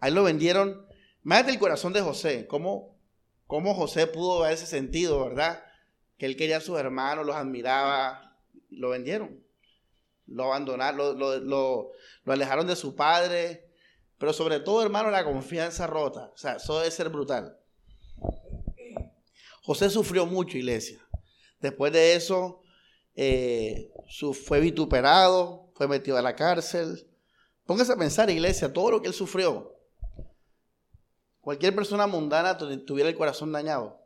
[0.00, 0.86] Ahí lo vendieron.
[1.24, 2.98] Imagínate el corazón de José, cómo,
[3.46, 5.62] cómo José pudo ver ese sentido, ¿verdad?
[6.16, 8.36] Que él quería a sus hermanos, los admiraba,
[8.70, 9.44] lo vendieron.
[10.26, 11.92] Lo abandonaron, lo, lo
[12.26, 13.70] alejaron de su padre,
[14.18, 16.30] pero sobre todo, hermano, la confianza rota.
[16.34, 17.58] O sea, eso debe ser brutal.
[19.62, 21.00] José sufrió mucho, iglesia.
[21.60, 22.62] Después de eso,
[23.14, 23.89] eh,
[24.46, 27.06] fue vituperado, fue metido a la cárcel.
[27.64, 29.76] Póngase a pensar, iglesia, todo lo que él sufrió.
[31.40, 33.98] Cualquier persona mundana tuviera el corazón dañado.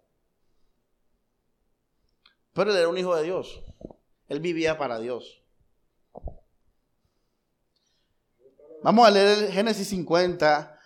[2.53, 3.63] Pero él era un hijo de Dios.
[4.29, 5.43] Él vivía para Dios.
[8.83, 10.79] Vamos a leer Génesis 50,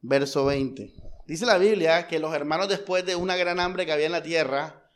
[0.00, 0.94] verso 20.
[1.26, 4.22] Dice la Biblia que los hermanos después de una gran hambre que había en la
[4.22, 4.88] tierra,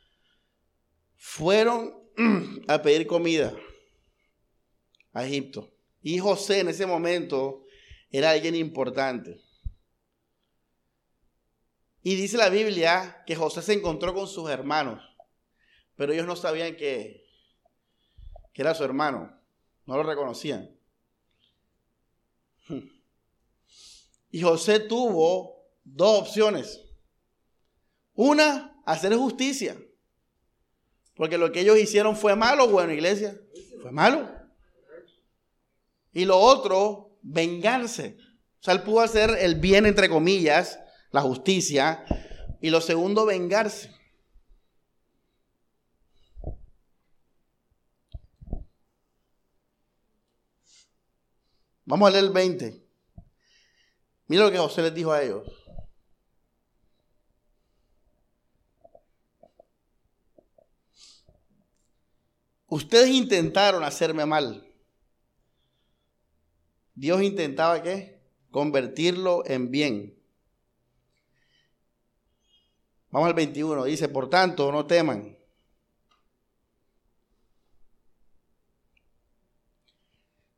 [1.16, 2.07] fueron
[2.68, 3.54] a pedir comida
[5.12, 5.72] a Egipto.
[6.02, 7.64] Y José en ese momento
[8.10, 9.40] era alguien importante.
[12.02, 15.02] Y dice la Biblia que José se encontró con sus hermanos,
[15.96, 17.24] pero ellos no sabían que,
[18.52, 19.38] que era su hermano,
[19.86, 20.76] no lo reconocían.
[24.30, 26.84] Y José tuvo dos opciones.
[28.12, 29.80] Una, hacer justicia.
[31.18, 33.36] Porque lo que ellos hicieron fue malo, bueno, iglesia.
[33.82, 34.30] Fue malo.
[36.12, 38.16] Y lo otro, vengarse.
[38.60, 40.78] O sea, él pudo hacer el bien, entre comillas,
[41.10, 42.04] la justicia.
[42.60, 43.92] Y lo segundo, vengarse.
[51.84, 52.86] Vamos a leer el 20.
[54.28, 55.48] Mira lo que José les dijo a ellos.
[62.68, 64.66] Ustedes intentaron hacerme mal.
[66.94, 68.20] Dios intentaba qué?
[68.50, 70.18] Convertirlo en bien.
[73.10, 73.84] Vamos al 21.
[73.84, 75.38] Dice, por tanto, no teman.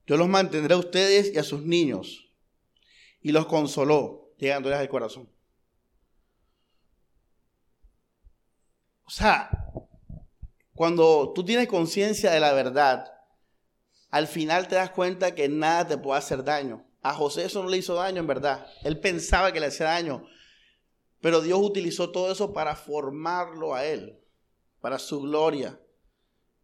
[0.07, 2.29] Yo los mantendré a ustedes y a sus niños.
[3.21, 5.31] Y los consoló, llegándoles al corazón.
[9.05, 9.51] O sea,
[10.81, 13.13] cuando tú tienes conciencia de la verdad,
[14.09, 16.87] al final te das cuenta que nada te puede hacer daño.
[17.03, 18.67] A José eso no le hizo daño en verdad.
[18.83, 20.27] Él pensaba que le hacía daño.
[21.21, 24.19] Pero Dios utilizó todo eso para formarlo a él,
[24.81, 25.79] para su gloria,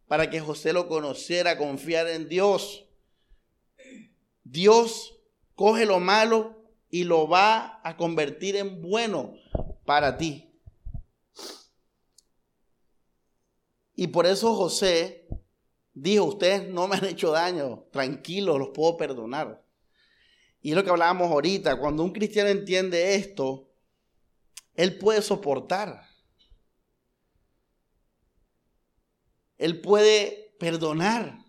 [0.07, 2.87] para que José lo conociera, confiar en Dios.
[4.43, 5.19] Dios
[5.53, 6.55] coge lo malo
[6.89, 9.35] y lo va a convertir en bueno
[9.85, 10.46] para ti.
[13.99, 15.27] Y por eso José
[15.91, 19.65] dijo, ustedes no me han hecho daño, tranquilo, los puedo perdonar.
[20.61, 23.73] Y es lo que hablábamos ahorita, cuando un cristiano entiende esto,
[24.75, 26.03] él puede soportar.
[29.57, 31.39] Él puede perdonar.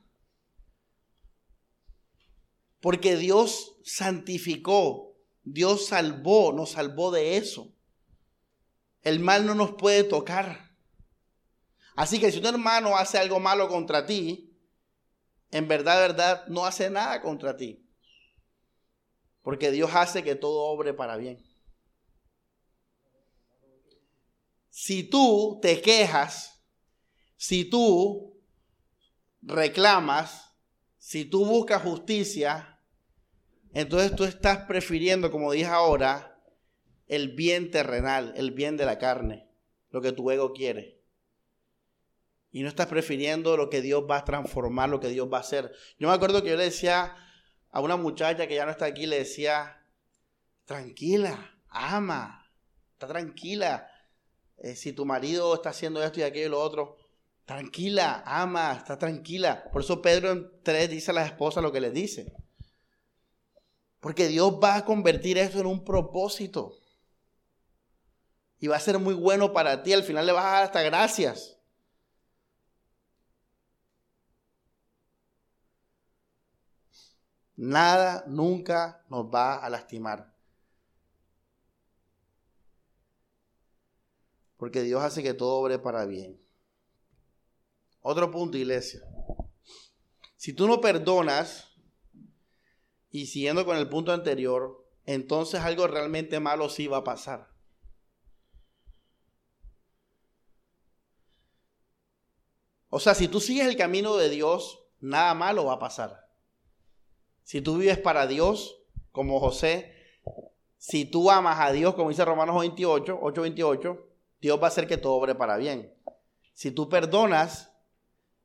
[2.80, 7.74] Porque Dios santificó, Dios salvó, nos salvó de eso.
[9.02, 10.67] El mal no nos puede tocar.
[11.98, 14.56] Así que si un hermano hace algo malo contra ti,
[15.50, 17.84] en verdad, verdad, no hace nada contra ti.
[19.42, 21.44] Porque Dios hace que todo obre para bien.
[24.70, 26.62] Si tú te quejas,
[27.36, 28.40] si tú
[29.42, 30.54] reclamas,
[30.98, 32.80] si tú buscas justicia,
[33.72, 36.40] entonces tú estás prefiriendo, como dije ahora,
[37.08, 39.48] el bien terrenal, el bien de la carne,
[39.90, 40.97] lo que tu ego quiere.
[42.50, 45.42] Y no estás prefiriendo lo que Dios va a transformar, lo que Dios va a
[45.42, 45.72] hacer.
[45.98, 47.14] Yo me acuerdo que yo le decía
[47.70, 49.84] a una muchacha que ya no está aquí, le decía,
[50.64, 52.50] tranquila, ama,
[52.92, 53.90] está tranquila.
[54.56, 56.96] Eh, si tu marido está haciendo esto y aquello y lo otro,
[57.48, 59.70] Tranquila, ama, está tranquila.
[59.72, 62.34] Por eso Pedro en 3 dice a la esposa lo que le dice.
[64.00, 66.78] Porque Dios va a convertir esto en un propósito.
[68.58, 69.94] Y va a ser muy bueno para ti.
[69.94, 71.57] Al final le vas a dar hasta gracias.
[77.58, 80.32] Nada nunca nos va a lastimar.
[84.56, 86.40] Porque Dios hace que todo obre para bien.
[88.00, 89.00] Otro punto, iglesia.
[90.36, 91.68] Si tú no perdonas,
[93.10, 97.50] y siguiendo con el punto anterior, entonces algo realmente malo sí va a pasar.
[102.88, 106.27] O sea, si tú sigues el camino de Dios, nada malo va a pasar.
[107.48, 108.78] Si tú vives para Dios,
[109.10, 109.94] como José,
[110.76, 114.04] si tú amas a Dios, como dice Romanos 28, 8:28,
[114.38, 115.94] Dios va a hacer que todo obre para bien.
[116.52, 117.72] Si tú perdonas,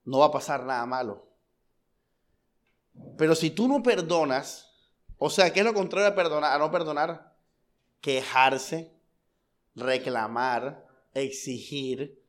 [0.05, 1.27] no va a pasar nada malo.
[3.17, 4.73] Pero si tú no perdonas,
[5.17, 6.53] o sea, ¿qué es lo contrario a perdonar?
[6.53, 7.35] A no perdonar,
[7.99, 8.95] quejarse,
[9.75, 12.23] reclamar, exigir,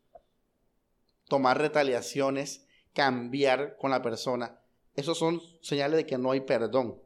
[1.28, 4.58] tomar retaliaciones, cambiar con la persona.
[4.94, 7.00] Esos son señales de que no hay perdón.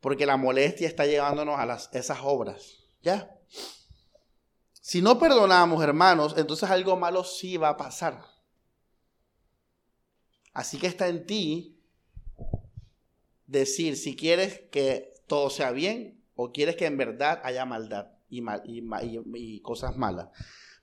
[0.00, 2.84] Porque la molestia está llevándonos a las, esas obras.
[3.02, 3.36] ¿Ya?
[4.72, 8.24] Si no perdonamos, hermanos, entonces algo malo sí va a pasar.
[10.52, 11.80] Así que está en ti
[13.46, 18.42] decir si quieres que todo sea bien o quieres que en verdad haya maldad y,
[18.64, 20.28] y, cosas malas.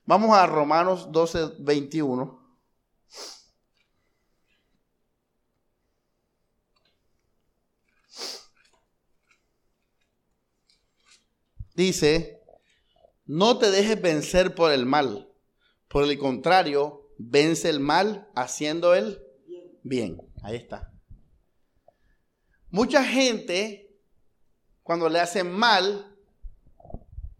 [0.06, 2.39] Vamos a Romanos 12, 21.
[11.74, 12.42] Dice,
[13.26, 15.32] no te dejes vencer por el mal.
[15.88, 19.22] Por el contrario, vence el mal haciendo el
[19.82, 20.20] bien.
[20.42, 20.92] Ahí está.
[22.70, 23.96] Mucha gente,
[24.82, 26.16] cuando le hacen mal,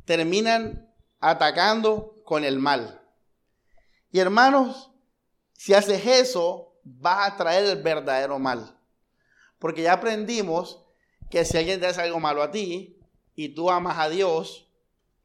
[0.04, 3.00] terminan atacando con el mal.
[4.10, 4.92] Y hermanos,
[5.52, 8.78] si haces eso, vas a traer el verdadero mal.
[9.58, 10.84] Porque ya aprendimos
[11.30, 12.99] que si alguien te hace algo malo a ti
[13.42, 14.70] y tú amas a Dios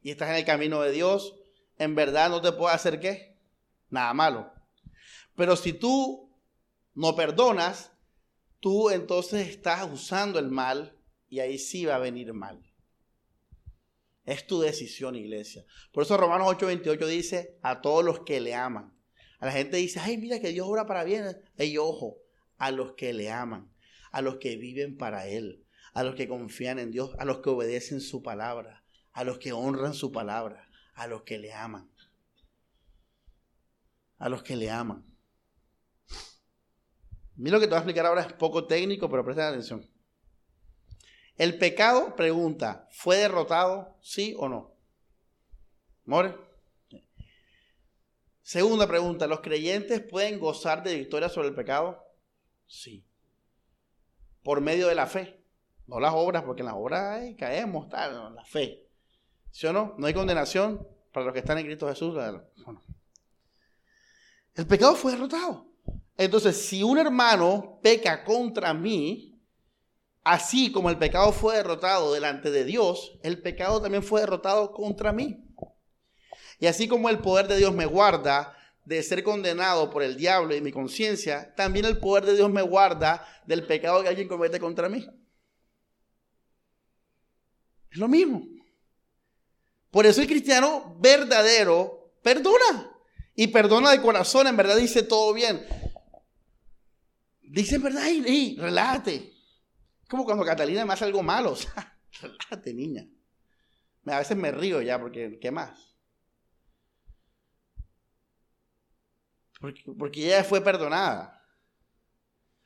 [0.00, 1.36] y estás en el camino de Dios,
[1.76, 3.36] en verdad no te puede hacer qué?
[3.90, 4.54] Nada malo.
[5.34, 6.34] Pero si tú
[6.94, 7.92] no perdonas,
[8.58, 10.98] tú entonces estás usando el mal
[11.28, 12.64] y ahí sí va a venir mal.
[14.24, 15.66] Es tu decisión, iglesia.
[15.92, 18.98] Por eso Romanos 8:28 dice, a todos los que le aman.
[19.40, 21.36] A la gente dice, ay, mira que Dios obra para bien.
[21.58, 22.16] Y ojo,
[22.56, 23.70] a los que le aman,
[24.10, 25.65] a los que viven para Él,
[25.96, 29.54] a los que confían en Dios, a los que obedecen su palabra, a los que
[29.54, 31.90] honran su palabra, a los que le aman.
[34.18, 35.06] A los que le aman.
[37.36, 39.90] Mira lo que te voy a explicar ahora es poco técnico, pero presten atención.
[41.38, 43.96] El pecado, pregunta, ¿fue derrotado?
[44.02, 44.74] ¿Sí o no?
[46.04, 46.36] ¿More?
[48.42, 52.04] Segunda pregunta, ¿los creyentes pueden gozar de victoria sobre el pecado?
[52.66, 53.02] Sí.
[54.42, 55.35] Por medio de la fe.
[55.86, 58.86] No las obras, porque en las obras caemos, tal, la fe.
[59.50, 59.94] ¿Sí o no?
[59.98, 62.18] No hay condenación para los que están en Cristo Jesús.
[64.54, 65.66] El pecado fue derrotado.
[66.16, 69.40] Entonces, si un hermano peca contra mí,
[70.24, 75.12] así como el pecado fue derrotado delante de Dios, el pecado también fue derrotado contra
[75.12, 75.44] mí.
[76.58, 80.54] Y así como el poder de Dios me guarda de ser condenado por el diablo
[80.54, 84.58] y mi conciencia, también el poder de Dios me guarda del pecado que alguien comete
[84.58, 85.06] contra mí.
[87.96, 88.46] Es lo mismo.
[89.90, 92.92] Por eso el cristiano verdadero perdona.
[93.34, 95.66] Y perdona de corazón, en verdad dice todo bien.
[97.40, 99.32] Dice en verdad, y, relájate.
[100.10, 101.52] Como cuando Catalina me hace algo malo.
[101.56, 103.08] O sea, relájate, niña.
[104.04, 105.96] A veces me río ya porque, ¿qué más?
[109.58, 111.42] Porque, porque ella fue perdonada.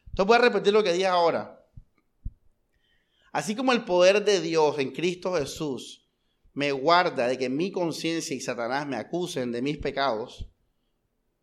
[0.08, 1.59] Entonces voy a repetir lo que dije ahora.
[3.32, 6.08] Así como el poder de Dios en Cristo Jesús
[6.52, 10.48] me guarda de que mi conciencia y Satanás me acusen de mis pecados,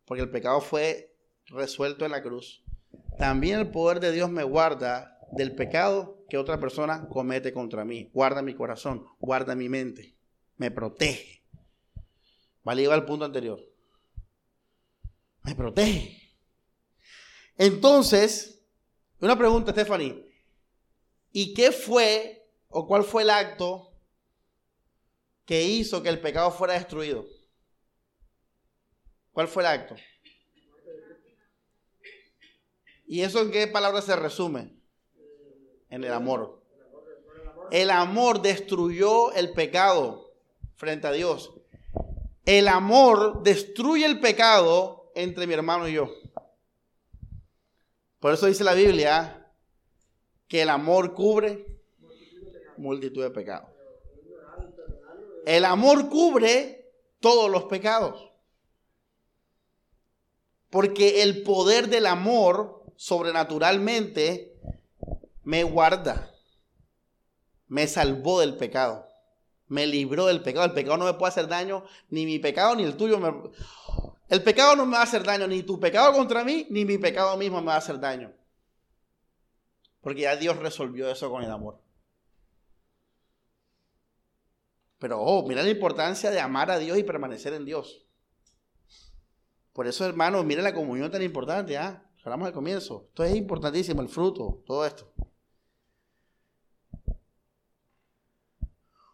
[0.04, 1.16] porque el pecado fue
[1.46, 2.62] resuelto en la cruz,
[3.18, 8.10] también el poder de Dios me guarda del pecado que otra persona comete contra mí.
[8.12, 10.14] Guarda mi corazón, guarda mi mente,
[10.56, 11.42] me protege.
[12.64, 13.60] Vale, iba al punto anterior.
[15.42, 16.36] Me protege.
[17.56, 18.62] Entonces,
[19.20, 20.27] una pregunta, Stephanie.
[21.32, 23.92] ¿Y qué fue o cuál fue el acto
[25.44, 27.26] que hizo que el pecado fuera destruido?
[29.32, 29.94] ¿Cuál fue el acto?
[33.06, 34.76] ¿Y eso en qué palabra se resume?
[35.88, 36.62] En el amor.
[37.70, 40.34] El amor destruyó el pecado
[40.76, 41.54] frente a Dios.
[42.44, 46.10] El amor destruye el pecado entre mi hermano y yo.
[48.20, 49.47] Por eso dice la Biblia
[50.48, 51.66] que el amor cubre
[52.78, 53.68] multitud de pecados.
[55.46, 58.30] El amor cubre todos los pecados.
[60.70, 64.58] Porque el poder del amor sobrenaturalmente
[65.44, 66.30] me guarda,
[67.68, 69.06] me salvó del pecado,
[69.66, 70.66] me libró del pecado.
[70.66, 73.18] El pecado no me puede hacer daño, ni mi pecado ni el tuyo.
[74.28, 76.98] El pecado no me va a hacer daño, ni tu pecado contra mí, ni mi
[76.98, 78.30] pecado mismo me va a hacer daño.
[80.08, 81.82] Porque ya Dios resolvió eso con el amor.
[84.98, 88.06] Pero, oh, mira la importancia de amar a Dios y permanecer en Dios.
[89.74, 92.10] Por eso, hermanos, mira la comunión tan importante, ¿ah?
[92.24, 93.04] Hablamos al comienzo.
[93.08, 95.12] Esto es importantísimo, el fruto, todo esto.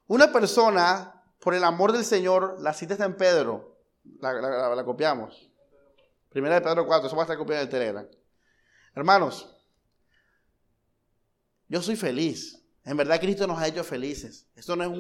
[0.07, 3.80] Una persona, por el amor del Señor, la cita está en Pedro.
[4.20, 5.51] La, copiamos.
[6.28, 8.09] Primera de Pedro 4, eso va a estar copiado en el Telegram.
[8.95, 9.53] Hermanos,
[11.68, 12.60] yo soy feliz.
[12.84, 14.46] En verdad Cristo nos ha hecho felices.
[14.54, 14.90] Esto no es,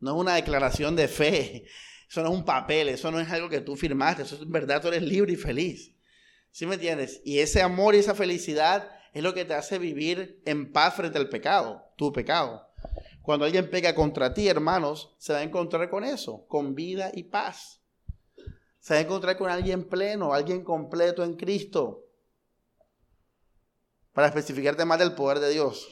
[0.00, 1.64] una, declaración de fe.
[2.08, 2.88] Eso no es un papel.
[2.88, 4.22] Eso no es algo que tú firmaste.
[4.22, 5.94] Eso es en verdad tú eres libre y feliz.
[6.50, 7.20] ¿Sí me entiendes?
[7.24, 11.18] Y ese amor y esa felicidad es lo que te hace vivir en paz frente
[11.18, 12.68] al pecado, tu pecado.
[13.22, 17.22] Cuando alguien pega contra ti, hermanos, se va a encontrar con eso, con vida y
[17.22, 17.80] paz.
[18.80, 22.03] Se va a encontrar con alguien pleno, alguien completo en Cristo.
[24.14, 25.88] Para especificarte más del poder de Dios.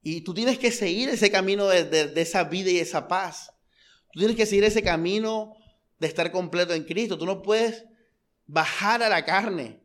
[0.00, 3.52] Y tú tienes que seguir ese camino de, de, esa vida y esa paz.
[4.12, 5.56] Tú tienes que seguir ese camino
[5.98, 7.18] de estar completo en Cristo.
[7.18, 7.84] Tú no puedes
[8.46, 9.82] bajar a la carne.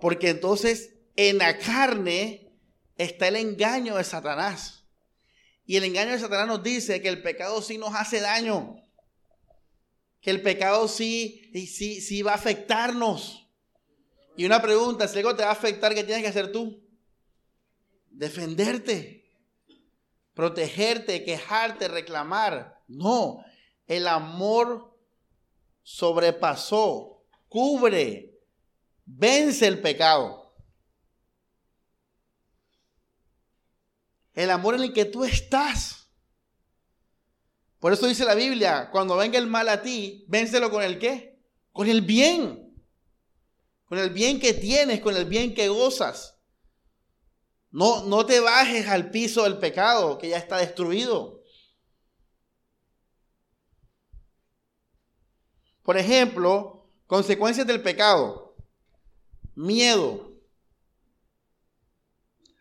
[0.00, 2.52] Porque entonces en la carne
[2.98, 4.84] está el engaño de Satanás.
[5.64, 8.76] Y el engaño de Satanás nos dice que el pecado sí nos hace daño.
[10.20, 13.43] Que el pecado sí, sí, sí va a afectarnos.
[14.36, 16.82] Y una pregunta, si algo te va a afectar, ¿qué tienes que hacer tú?
[18.10, 19.30] Defenderte,
[20.34, 22.82] protegerte, quejarte, reclamar.
[22.88, 23.44] No,
[23.86, 24.98] el amor
[25.82, 28.40] sobrepasó, cubre,
[29.04, 30.52] vence el pecado.
[34.32, 36.08] El amor en el que tú estás.
[37.78, 41.38] Por eso dice la Biblia, cuando venga el mal a ti, vénselo con el qué?
[41.70, 42.63] Con el bien.
[43.94, 46.36] Con el bien que tienes, con el bien que gozas.
[47.70, 51.44] No, no te bajes al piso del pecado que ya está destruido.
[55.84, 58.56] Por ejemplo, consecuencias del pecado.
[59.54, 60.32] Miedo.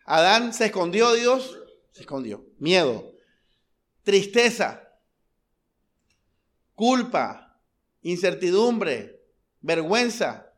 [0.06, 1.58] Adán se escondió, Dios
[1.94, 2.46] se escondió.
[2.60, 3.12] Miedo.
[4.04, 4.88] Tristeza.
[6.76, 7.60] Culpa.
[8.04, 9.20] Incertidumbre.
[9.62, 10.53] Vergüenza.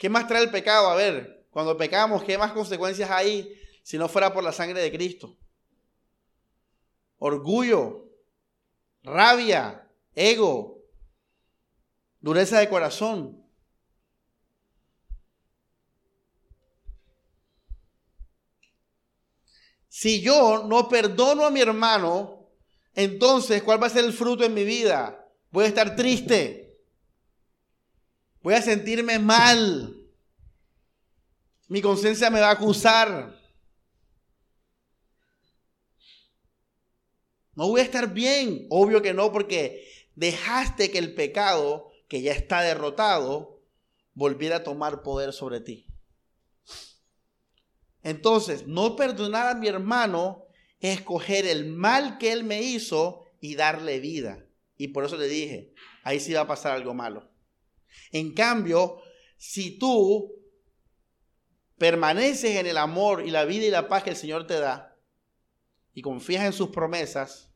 [0.00, 0.88] ¿Qué más trae el pecado?
[0.88, 4.90] A ver, cuando pecamos, ¿qué más consecuencias hay si no fuera por la sangre de
[4.90, 5.36] Cristo?
[7.18, 8.06] Orgullo,
[9.02, 10.82] rabia, ego,
[12.18, 13.44] dureza de corazón.
[19.86, 22.48] Si yo no perdono a mi hermano,
[22.94, 25.28] entonces, ¿cuál va a ser el fruto en mi vida?
[25.50, 26.69] Voy a estar triste.
[28.42, 29.96] Voy a sentirme mal.
[31.68, 33.38] Mi conciencia me va a acusar.
[37.54, 38.66] No voy a estar bien.
[38.70, 43.62] Obvio que no, porque dejaste que el pecado, que ya está derrotado,
[44.14, 45.86] volviera a tomar poder sobre ti.
[48.02, 50.46] Entonces, no perdonar a mi hermano
[50.80, 54.46] es escoger el mal que él me hizo y darle vida.
[54.76, 57.29] Y por eso le dije, ahí sí va a pasar algo malo.
[58.12, 59.00] En cambio,
[59.36, 60.32] si tú
[61.78, 64.98] permaneces en el amor y la vida y la paz que el Señor te da
[65.94, 67.52] y confías en sus promesas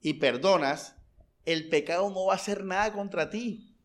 [0.00, 0.96] y perdonas,
[1.44, 3.76] el pecado no va a hacer nada contra ti,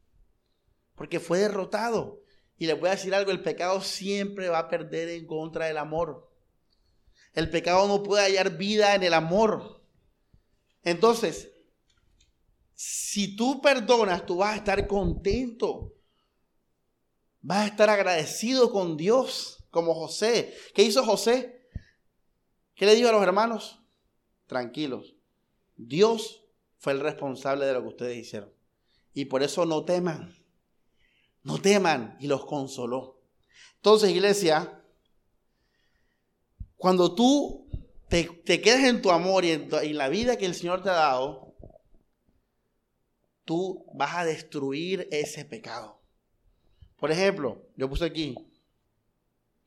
[0.95, 2.21] porque fue derrotado.
[2.57, 5.77] Y les voy a decir algo, el pecado siempre va a perder en contra del
[5.77, 6.31] amor.
[7.33, 9.83] El pecado no puede hallar vida en el amor.
[10.83, 11.50] Entonces,
[12.83, 15.93] si tú perdonas, tú vas a estar contento.
[17.41, 20.57] Vas a estar agradecido con Dios, como José.
[20.73, 21.69] ¿Qué hizo José?
[22.73, 23.83] ¿Qué le dijo a los hermanos?
[24.47, 25.13] Tranquilos.
[25.75, 26.43] Dios
[26.79, 28.51] fue el responsable de lo que ustedes hicieron.
[29.13, 30.35] Y por eso no teman.
[31.43, 32.17] No teman.
[32.19, 33.21] Y los consoló.
[33.75, 34.83] Entonces, iglesia,
[36.77, 37.69] cuando tú
[38.07, 41.50] te, quedas en tu amor y en la vida que el Señor te ha dado,
[43.45, 45.99] tú vas a destruir ese pecado.
[46.97, 48.35] Por ejemplo, yo puse aquí,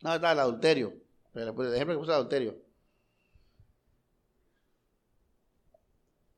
[0.04, 0.92] no, está el adulterio.
[1.34, 2.62] El ejemplo que puse el adulterio.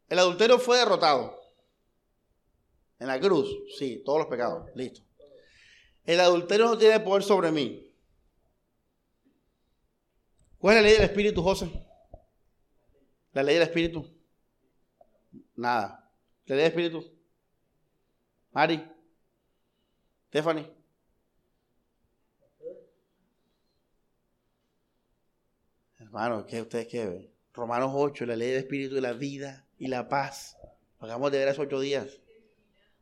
[0.08, 1.36] El adulterio fue derrotado.
[3.00, 5.02] En la cruz, sí, todos los pecados, listo.
[6.04, 7.92] El adulterio no tiene poder sobre mí.
[10.58, 11.68] ¿Cuál es la ley del Espíritu, José?
[13.32, 14.08] La ley del Espíritu.
[15.56, 16.08] Nada.
[16.46, 17.15] La ley del Espíritu.
[18.56, 18.82] Mari,
[20.30, 20.66] Stephanie.
[25.98, 27.30] Hermano, ¿qué ustedes qué?
[27.52, 30.56] Romanos 8, la ley del espíritu de la vida y la paz.
[31.00, 32.06] Hagamos de ver esos ocho días.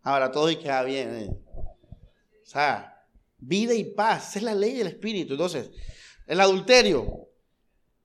[0.02, 1.14] Ahora todo y queda bien.
[1.14, 1.30] ¿eh?
[2.42, 3.06] O sea,
[3.38, 5.34] vida y paz, es la ley del espíritu.
[5.34, 5.70] Entonces,
[6.26, 7.28] el adulterio.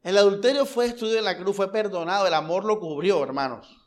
[0.04, 3.79] El adulterio fue destruido en la cruz, fue perdonado, el amor lo cubrió, hermanos.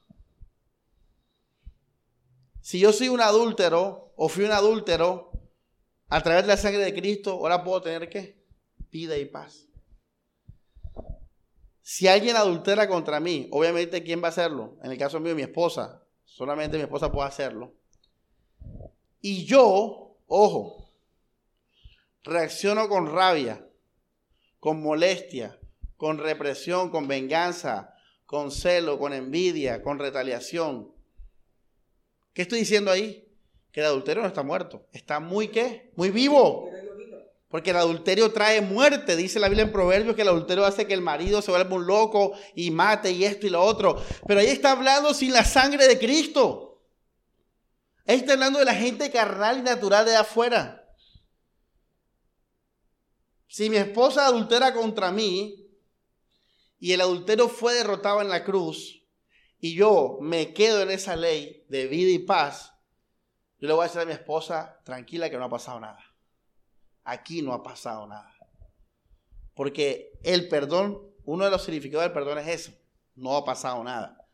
[2.62, 5.32] Si yo soy un adúltero o fui un adúltero,
[6.08, 8.40] a través de la sangre de Cristo, ahora puedo tener qué?
[8.90, 9.66] Vida y paz.
[11.82, 14.78] Si alguien adultera contra mí, obviamente, ¿quién va a hacerlo?
[14.82, 16.04] En el caso mío, mi esposa.
[16.24, 17.74] Solamente mi esposa puede hacerlo.
[19.20, 20.88] Y yo, ojo,
[22.22, 23.66] reacciono con rabia,
[24.60, 25.58] con molestia,
[25.96, 30.92] con represión, con venganza, con celo, con envidia, con retaliación.
[32.32, 33.28] ¿Qué estoy diciendo ahí?
[33.70, 34.86] Que el adulterio no está muerto.
[34.92, 35.92] Está muy qué?
[35.96, 36.70] Muy vivo.
[37.48, 39.16] Porque el adulterio trae muerte.
[39.16, 41.86] Dice la Biblia en Proverbios que el adulterio hace que el marido se vuelva un
[41.86, 44.02] loco y mate y esto y lo otro.
[44.26, 46.82] Pero ahí está hablando sin la sangre de Cristo.
[48.06, 50.78] Ahí está hablando de la gente carnal y natural de afuera.
[53.46, 55.68] Si mi esposa adultera contra mí
[56.80, 59.01] y el adulterio fue derrotado en la cruz
[59.64, 62.74] y yo me quedo en esa ley de vida y paz,
[63.60, 66.04] yo le voy a decir a mi esposa, tranquila que no ha pasado nada.
[67.04, 68.34] Aquí no ha pasado nada.
[69.54, 72.72] Porque el perdón, uno de los significados del perdón es eso.
[73.14, 74.26] No ha pasado nada.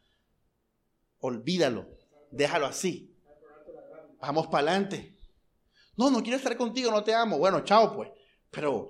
[1.19, 1.87] Olvídalo.
[2.31, 3.15] Déjalo así.
[4.23, 5.15] Vamos para adelante.
[5.99, 7.37] No, no quiero estar contigo, no te amo.
[7.37, 8.11] Bueno, chao pues.
[8.51, 8.89] Pero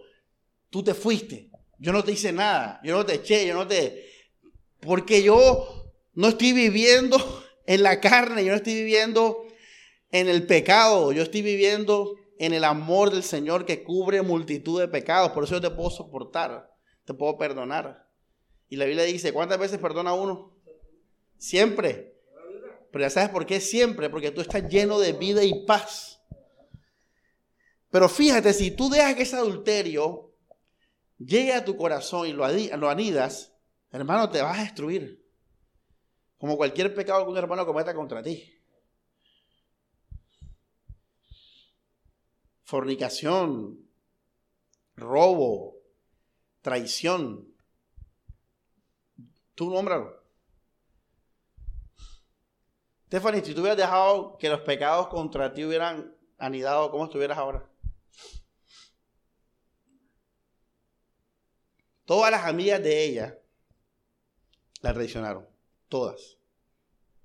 [0.71, 1.51] tú te fuiste.
[1.81, 2.81] Yo no te hice nada.
[2.85, 4.09] Yo no te eché, yo no te...
[4.81, 5.79] Porque yo
[6.19, 7.17] no estoy viviendo
[7.65, 9.47] en la carne, yo no estoy viviendo
[10.11, 14.89] en el pecado, yo estoy viviendo en el amor del Señor que cubre multitud de
[14.89, 15.31] pecados.
[15.31, 18.09] Por eso yo te puedo soportar, te puedo perdonar.
[18.69, 20.57] Y la Biblia dice, ¿cuántas veces perdona uno?
[21.37, 22.17] Siempre.
[22.91, 26.21] Pero ya sabes por qué siempre, porque tú estás lleno de vida y paz.
[27.93, 30.35] Pero fíjate, si tú dejas que ese adulterio
[31.17, 33.53] llegue a tu corazón y lo, lo anidas,
[33.93, 35.28] hermano, te vas a destruir.
[36.39, 38.59] Como cualquier pecado que un hermano cometa contra ti.
[42.69, 43.79] fornicación,
[44.95, 45.79] robo,
[46.61, 47.51] traición.
[49.55, 50.23] Tú nómbralo.
[53.07, 57.67] Stephanie, si tú hubieras dejado que los pecados contra ti hubieran anidado, ¿cómo estuvieras ahora?
[62.05, 63.39] Todas las amigas de ella
[64.83, 65.48] la traicionaron.
[65.89, 66.39] Todas.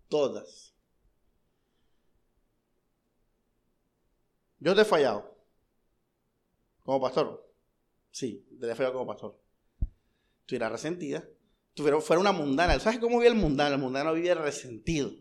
[0.07, 0.73] Todas.
[4.59, 5.37] Yo te he fallado.
[6.83, 7.53] Como pastor.
[8.11, 9.39] Sí, te he fallado como pastor.
[10.41, 11.23] Estuviera resentida.
[11.73, 12.79] Tuviera, fuera una mundana.
[12.79, 13.75] ¿Sabes cómo vive el mundano?
[13.75, 15.11] El mundano vive resentido.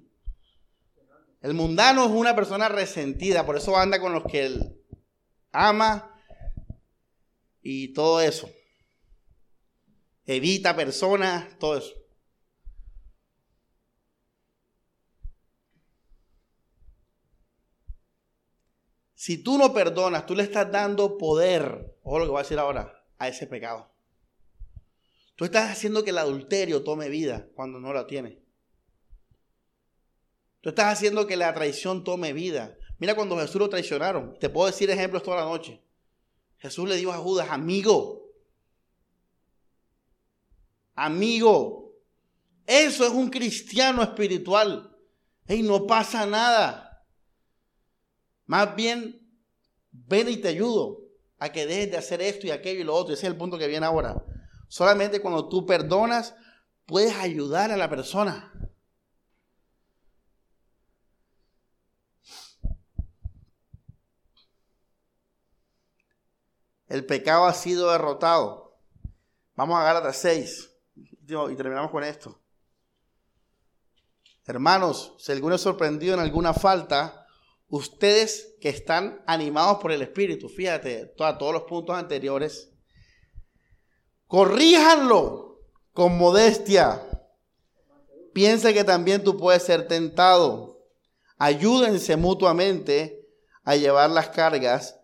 [1.40, 4.80] El mundano es una persona resentida, por eso anda con los que él
[5.50, 6.14] ama
[7.60, 8.48] y todo eso.
[10.24, 12.01] Evita personas, todo eso.
[19.22, 22.58] Si tú no perdonas, tú le estás dando poder, o lo que voy a decir
[22.58, 23.88] ahora, a ese pecado.
[25.36, 28.40] Tú estás haciendo que el adulterio tome vida cuando no la tiene.
[30.60, 32.76] Tú estás haciendo que la traición tome vida.
[32.98, 34.36] Mira cuando Jesús lo traicionaron.
[34.40, 35.80] Te puedo decir ejemplos toda la noche.
[36.58, 38.28] Jesús le dijo a Judas, amigo,
[40.96, 41.94] amigo,
[42.66, 44.96] eso es un cristiano espiritual.
[45.46, 46.91] Y no pasa nada.
[48.52, 49.18] Más bien,
[49.92, 51.00] ven y te ayudo
[51.38, 53.14] a que dejes de hacer esto y aquello y lo otro.
[53.14, 54.22] Ese es el punto que viene ahora.
[54.68, 56.34] Solamente cuando tú perdonas,
[56.84, 58.52] puedes ayudar a la persona.
[66.88, 68.78] El pecado ha sido derrotado.
[69.56, 72.38] Vamos a Gálatas 6 y terminamos con esto.
[74.44, 77.21] Hermanos, si alguno es sorprendido en alguna falta,
[77.72, 82.70] ustedes que están animados por el Espíritu, fíjate, a todos los puntos anteriores,
[84.26, 85.58] corríjanlo
[85.94, 87.02] con modestia.
[88.34, 90.84] Piensa que también tú puedes ser tentado.
[91.38, 93.26] Ayúdense mutuamente
[93.64, 95.00] a llevar las cargas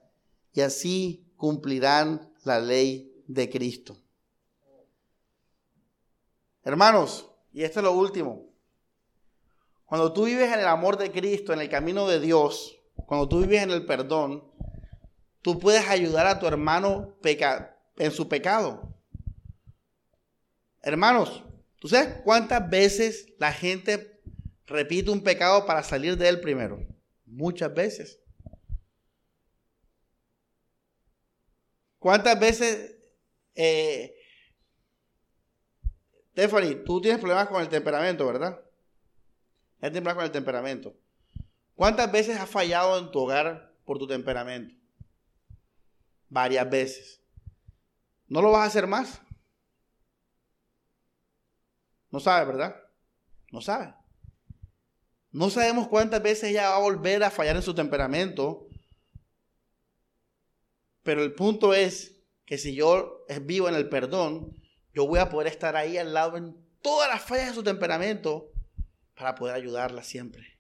[0.53, 3.97] y así cumplirán la ley de Cristo.
[6.63, 8.45] Hermanos, y esto es lo último.
[9.89, 13.41] Cuando tú vives en el amor de Cristo, en el camino de Dios, cuando tú
[13.41, 14.45] vives en el perdón,
[15.41, 17.17] tú puedes ayudar a tu hermano
[17.97, 18.95] en su pecado.
[20.83, 21.43] Hermanos,
[21.79, 24.21] ¿tú sabes cuántas veces la gente
[24.67, 26.87] repite un pecado para salir de él primero?
[27.25, 28.21] Muchas veces.
[31.99, 32.95] ¿Cuántas veces,
[33.55, 34.15] eh,
[36.33, 38.68] Stephanie, tú tienes problemas con el temperamento, verdad?
[39.81, 40.95] Es temblar con el temperamento.
[41.75, 44.75] ¿Cuántas veces has fallado en tu hogar por tu temperamento?
[46.29, 47.21] Varias veces.
[48.27, 49.21] ¿No lo vas a hacer más?
[52.11, 52.77] No sabe, ¿verdad?
[53.53, 53.95] No sabe.
[55.31, 58.67] No sabemos cuántas veces ella va a volver a fallar en su temperamento.
[61.03, 64.61] Pero el punto es que si yo vivo en el perdón,
[64.93, 68.51] yo voy a poder estar ahí al lado en todas las fallas de su temperamento
[69.19, 70.59] para poder ayudarla siempre.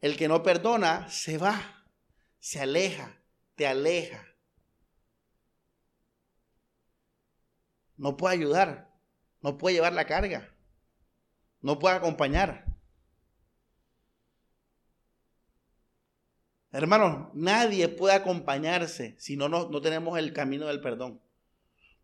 [0.00, 1.86] El que no perdona se va,
[2.38, 3.18] se aleja,
[3.54, 4.24] te aleja.
[7.96, 8.94] No puede ayudar,
[9.40, 10.54] no puede llevar la carga,
[11.62, 12.66] no puede acompañar.
[16.72, 21.22] Hermanos, nadie puede acompañarse si no, no, no tenemos el camino del perdón.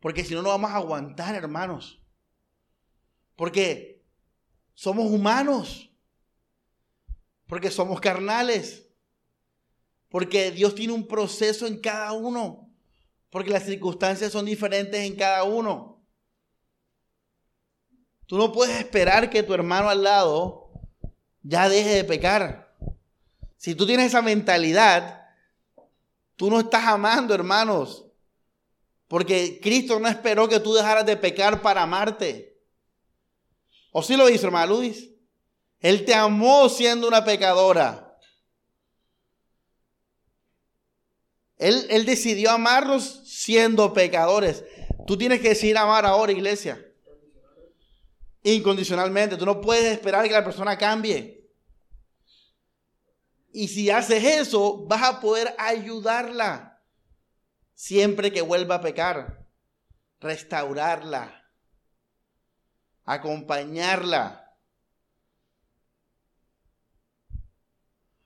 [0.01, 2.03] Porque si no, no vamos a aguantar, hermanos.
[3.37, 3.92] Porque
[4.75, 5.91] somos humanos.
[7.47, 8.89] Porque somos carnales.
[10.09, 12.71] Porque Dios tiene un proceso en cada uno.
[13.31, 16.03] Porque las circunstancias son diferentes en cada uno.
[18.27, 20.71] Tú no puedes esperar que tu hermano al lado
[21.43, 22.75] ya deje de pecar.
[23.57, 25.27] Si tú tienes esa mentalidad,
[26.37, 28.07] tú no estás amando, hermanos.
[29.09, 32.52] Porque Cristo no esperó que tú dejaras de pecar para amarte.
[33.93, 35.11] ¿O sí lo hizo, hermano Luis?
[35.79, 38.19] Él te amó siendo una pecadora.
[41.59, 44.65] Él, él decidió amarnos siendo pecadores.
[45.07, 46.85] Tú tienes que decidir amar ahora, iglesia.
[48.43, 49.37] Incondicionalmente.
[49.37, 51.51] Tú no puedes esperar que la persona cambie.
[53.53, 56.83] Y si haces eso, vas a poder ayudarla
[57.75, 59.45] siempre que vuelva a pecar,
[60.21, 61.42] restaurarla,
[63.05, 64.57] acompañarla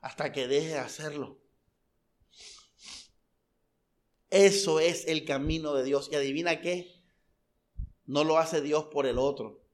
[0.01, 1.39] hasta que deje de hacerlo.
[4.31, 6.09] Eso es el camino de Dios.
[6.11, 7.03] Y adivina qué,
[8.05, 9.65] no lo hace Dios por el otro,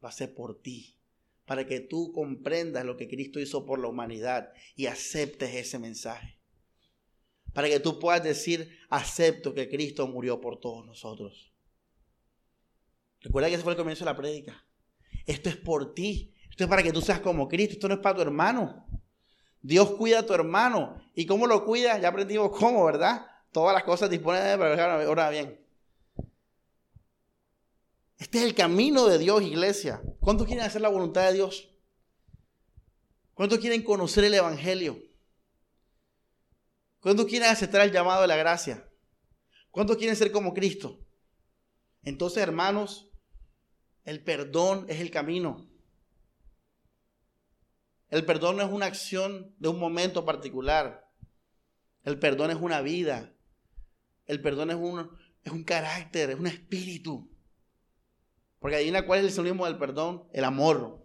[0.00, 0.98] lo hace por ti,
[1.44, 6.42] para que tú comprendas lo que Cristo hizo por la humanidad y aceptes ese mensaje
[7.52, 11.51] para que tú puedas decir, acepto que Cristo murió por todos nosotros.
[13.22, 14.64] Recuerda que ese fue el comienzo de la prédica.
[15.26, 16.34] Esto es por ti.
[16.50, 17.74] Esto es para que tú seas como Cristo.
[17.74, 18.86] Esto no es para tu hermano.
[19.60, 21.00] Dios cuida a tu hermano.
[21.14, 21.98] ¿Y cómo lo cuida?
[21.98, 23.26] Ya aprendimos cómo, ¿verdad?
[23.52, 25.60] Todas las cosas disponibles para ahora bien.
[28.18, 30.02] Este es el camino de Dios, iglesia.
[30.20, 31.68] ¿Cuántos quieren hacer la voluntad de Dios?
[33.34, 35.02] ¿Cuántos quieren conocer el Evangelio?
[37.00, 38.88] ¿Cuántos quieren aceptar el llamado de la gracia?
[39.70, 41.00] ¿Cuántos quieren ser como Cristo?
[42.04, 43.11] Entonces, hermanos,
[44.04, 45.68] el perdón es el camino.
[48.08, 51.10] El perdón no es una acción de un momento particular.
[52.04, 53.32] El perdón es una vida.
[54.26, 55.10] El perdón es un,
[55.44, 57.30] es un carácter, es un espíritu.
[58.58, 61.02] Porque adivina cuál es el sinónimo del perdón, el amor.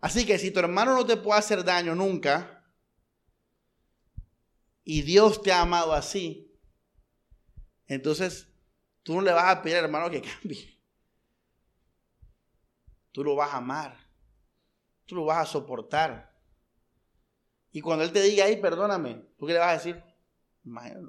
[0.00, 2.64] Así que si tu hermano no te puede hacer daño nunca,
[4.84, 6.47] y Dios te ha amado así,
[7.88, 8.48] entonces
[9.02, 10.78] tú no le vas a pedir al hermano que cambie.
[13.12, 13.96] Tú lo vas a amar.
[15.06, 16.38] Tú lo vas a soportar.
[17.72, 20.04] Y cuando Él te diga, ay, perdóname, ¿tú qué le vas a decir?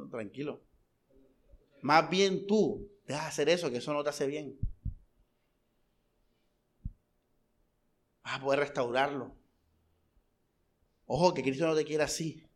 [0.09, 0.61] tranquilo.
[1.81, 4.57] Más bien tú, deja hacer eso, que eso no te hace bien.
[8.29, 9.35] vas a poder restaurarlo.
[11.05, 12.47] Ojo, que Cristo no te quiere así.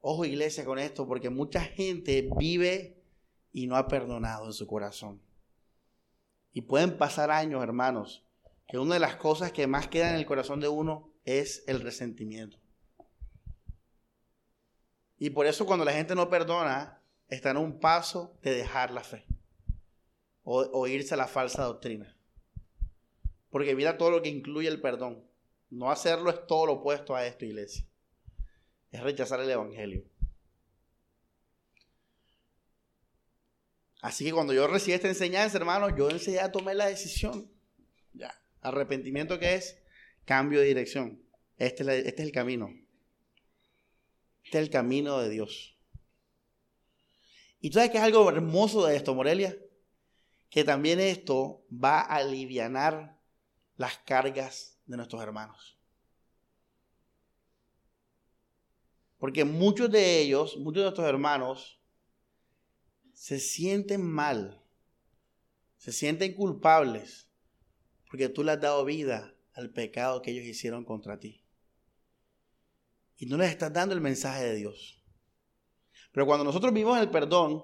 [0.00, 3.02] Ojo iglesia con esto, porque mucha gente vive
[3.52, 5.20] y no ha perdonado en su corazón.
[6.52, 8.24] Y pueden pasar años, hermanos,
[8.66, 11.80] que una de las cosas que más queda en el corazón de uno es el
[11.80, 12.58] resentimiento.
[15.18, 19.04] Y por eso cuando la gente no perdona, está en un paso de dejar la
[19.04, 19.26] fe
[20.42, 22.16] o, irse a la falsa doctrina.
[23.50, 25.24] Porque mira todo lo que incluye el perdón.
[25.68, 27.86] No hacerlo es todo lo opuesto a esto, iglesia.
[28.90, 30.04] Es rechazar el Evangelio.
[34.02, 37.50] Así que cuando yo recibí esta enseñanza, hermano, yo enseguida tomé la decisión.
[38.14, 38.34] Ya.
[38.62, 39.78] Arrepentimiento que es
[40.24, 41.22] cambio de dirección.
[41.58, 42.74] Este, este es el camino.
[44.44, 45.76] Este es el camino de Dios.
[47.60, 49.56] ¿Y tú sabes que es algo hermoso de esto, Morelia?
[50.50, 53.16] que también esto va a aliviar
[53.76, 55.78] las cargas de nuestros hermanos.
[59.20, 61.78] Porque muchos de ellos, muchos de nuestros hermanos,
[63.12, 64.64] se sienten mal,
[65.76, 67.28] se sienten culpables,
[68.08, 71.44] porque tú le has dado vida al pecado que ellos hicieron contra ti.
[73.18, 75.04] Y no les estás dando el mensaje de Dios.
[76.12, 77.62] Pero cuando nosotros vivimos el perdón,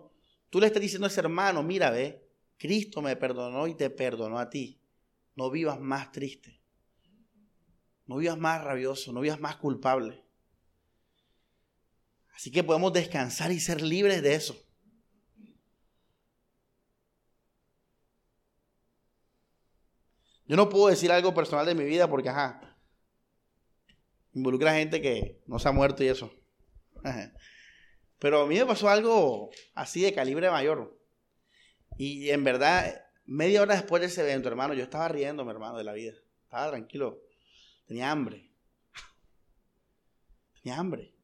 [0.51, 2.29] tú le estás diciendo a ese hermano, mira, ve,
[2.59, 4.79] Cristo me perdonó y te perdonó a ti.
[5.35, 6.61] No vivas más triste.
[8.05, 10.26] No vivas más rabioso, no vivas más culpable.
[12.37, 14.63] Así que podemos descansar y ser libres de eso.
[20.47, 22.79] Yo no puedo decir algo personal de mi vida porque, ajá,
[24.35, 26.31] involucra gente que no se ha muerto y eso.
[28.19, 31.01] Pero a mí me pasó algo así de calibre mayor.
[31.97, 35.79] Y en verdad, media hora después de ese evento, hermano, yo estaba riendo, mi hermano,
[35.79, 36.13] de la vida.
[36.45, 37.19] Estaba tranquilo.
[37.87, 38.53] Tenía hambre.
[40.63, 41.16] Tenía hambre.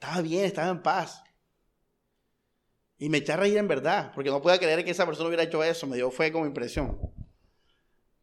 [0.00, 1.24] Estaba bien, estaba en paz.
[2.98, 5.42] Y me eché a reír en verdad, porque no podía creer que esa persona hubiera
[5.42, 5.88] hecho eso.
[5.88, 7.00] Me dio fue como impresión.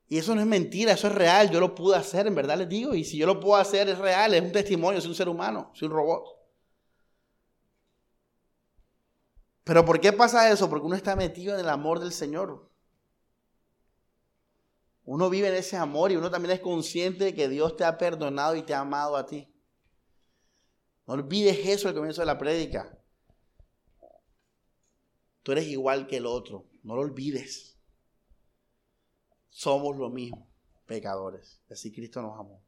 [0.07, 1.49] Y eso no es mentira, eso es real.
[1.49, 2.95] Yo lo pude hacer, en verdad les digo.
[2.95, 5.71] Y si yo lo puedo hacer, es real, es un testimonio, soy un ser humano,
[5.73, 6.25] soy un robot.
[9.65, 10.69] Pero ¿por qué pasa eso?
[10.69, 12.69] Porque uno está metido en el amor del Señor.
[15.03, 17.97] Uno vive en ese amor y uno también es consciente de que Dios te ha
[17.97, 19.54] perdonado y te ha amado a ti.
[21.07, 22.97] No olvides eso al comienzo de la prédica.
[25.43, 26.65] Tú eres igual que el otro.
[26.83, 27.77] No lo olvides.
[29.49, 30.49] Somos lo mismo,
[30.85, 31.61] pecadores.
[31.69, 32.61] Así Cristo nos amó.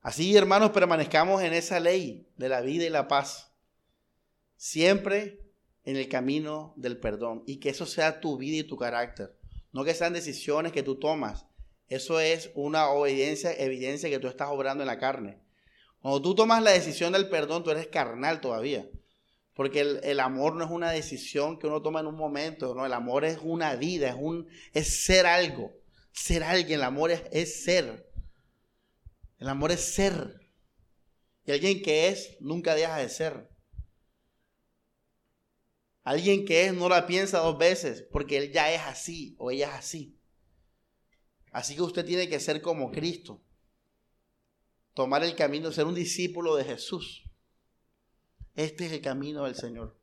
[0.00, 3.52] Así, hermanos, permanezcamos en esa ley de la vida y la paz.
[4.56, 5.44] Siempre
[5.84, 7.42] en el camino del perdón.
[7.46, 9.36] Y que eso sea tu vida y tu carácter.
[9.72, 11.47] No que sean decisiones que tú tomas.
[11.88, 15.40] Eso es una obediencia, evidencia que tú estás obrando en la carne.
[16.00, 18.88] Cuando tú tomas la decisión del perdón, tú eres carnal todavía.
[19.54, 22.92] Porque el, amor no es una decisión que uno toma en un momento, no, el
[22.92, 25.72] amor es una vida, es, un, es ser algo,
[26.12, 28.08] ser alguien, el amor es, es ser.
[29.38, 30.40] El amor es ser.
[31.44, 33.48] Y alguien que es nunca deja de ser.
[36.04, 39.70] Alguien que es no la piensa dos veces porque él ya es así o ella
[39.70, 40.17] es así.
[41.52, 43.40] Así que usted tiene que ser como Cristo.
[44.94, 47.24] Tomar el camino, ser un discípulo de Jesús.
[48.54, 49.96] Este es el camino del Señor.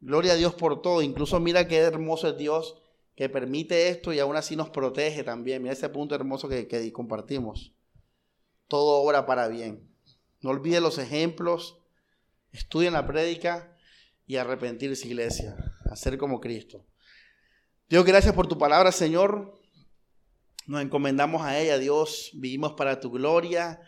[0.00, 1.02] Gloria a Dios por todo.
[1.02, 2.82] Incluso mira qué hermoso es Dios
[3.14, 5.62] que permite esto y aún así nos protege también.
[5.62, 7.72] Mira ese punto hermoso que, compartimos.
[8.68, 9.88] Todo obra para bien.
[10.40, 11.78] No olvide los ejemplos,
[12.52, 13.76] estudien la prédica
[14.26, 16.84] y arrepentirse, iglesia, hacer como Cristo.
[17.92, 19.60] Dios, gracias por tu palabra, Señor.
[20.66, 22.30] Nos encomendamos a ella, Dios.
[22.32, 23.82] Vivimos para tu gloria.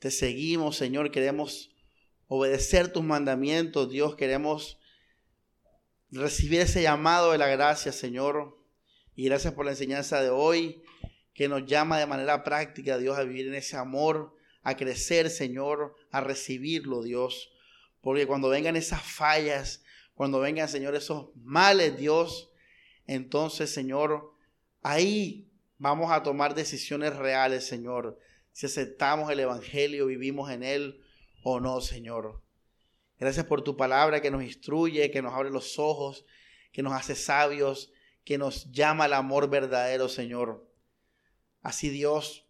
[0.00, 1.12] Te seguimos, Señor.
[1.12, 1.70] Queremos
[2.26, 4.16] obedecer tus mandamientos, Dios.
[4.16, 4.80] Queremos
[6.10, 8.58] recibir ese llamado de la gracia, Señor.
[9.14, 10.82] Y gracias por la enseñanza de hoy,
[11.32, 14.34] que nos llama de manera práctica, Dios, a vivir en ese amor,
[14.64, 17.52] a crecer, Señor, a recibirlo, Dios.
[18.00, 19.84] Porque cuando vengan esas fallas,
[20.14, 22.47] cuando vengan, Señor, esos males, Dios,
[23.08, 24.34] entonces, Señor,
[24.82, 28.18] ahí vamos a tomar decisiones reales, Señor.
[28.52, 31.00] Si aceptamos el Evangelio, vivimos en él
[31.42, 32.42] o no, Señor.
[33.18, 36.26] Gracias por tu palabra que nos instruye, que nos abre los ojos,
[36.70, 37.90] que nos hace sabios,
[38.24, 40.70] que nos llama al amor verdadero, Señor.
[41.62, 42.46] Así Dios,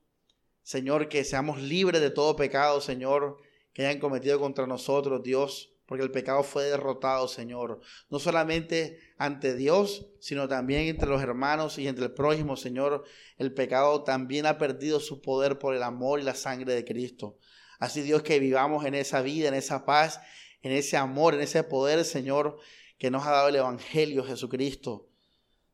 [0.63, 3.39] Señor, que seamos libres de todo pecado, Señor,
[3.73, 7.81] que hayan cometido contra nosotros, Dios, porque el pecado fue derrotado, Señor.
[8.11, 13.05] No solamente ante Dios, sino también entre los hermanos y entre el prójimo, Señor.
[13.39, 17.39] El pecado también ha perdido su poder por el amor y la sangre de Cristo.
[17.81, 20.21] Así Dios que vivamos en esa vida, en esa paz
[20.63, 22.59] en ese amor, en ese poder, Señor,
[22.99, 25.09] que nos ha dado el Evangelio Jesucristo.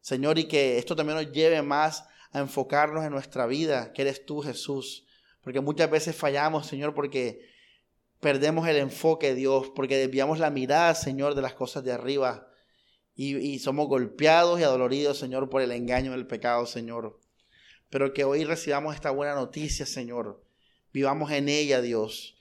[0.01, 4.27] Señor, y que esto también nos lleve más a enfocarnos en nuestra vida, que eres
[4.27, 5.07] tú, Jesús.
[5.41, 7.49] Porque muchas veces fallamos, Señor, porque
[8.25, 12.49] perdemos el enfoque Dios, porque desviamos la mirada, Señor, de las cosas de arriba.
[13.15, 17.21] Y, y somos golpeados y adoloridos, Señor, por el engaño del pecado, Señor.
[17.91, 20.43] Pero que hoy recibamos esta buena noticia, Señor.
[20.93, 22.35] Vivamos en ella, Dios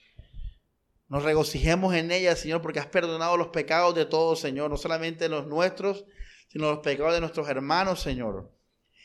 [1.08, 5.28] nos regocijemos en ella, Señor, porque has perdonado los pecados de todos, Señor, no solamente
[5.28, 6.04] los nuestros,
[6.48, 8.50] sino los pecados de nuestros hermanos, Señor.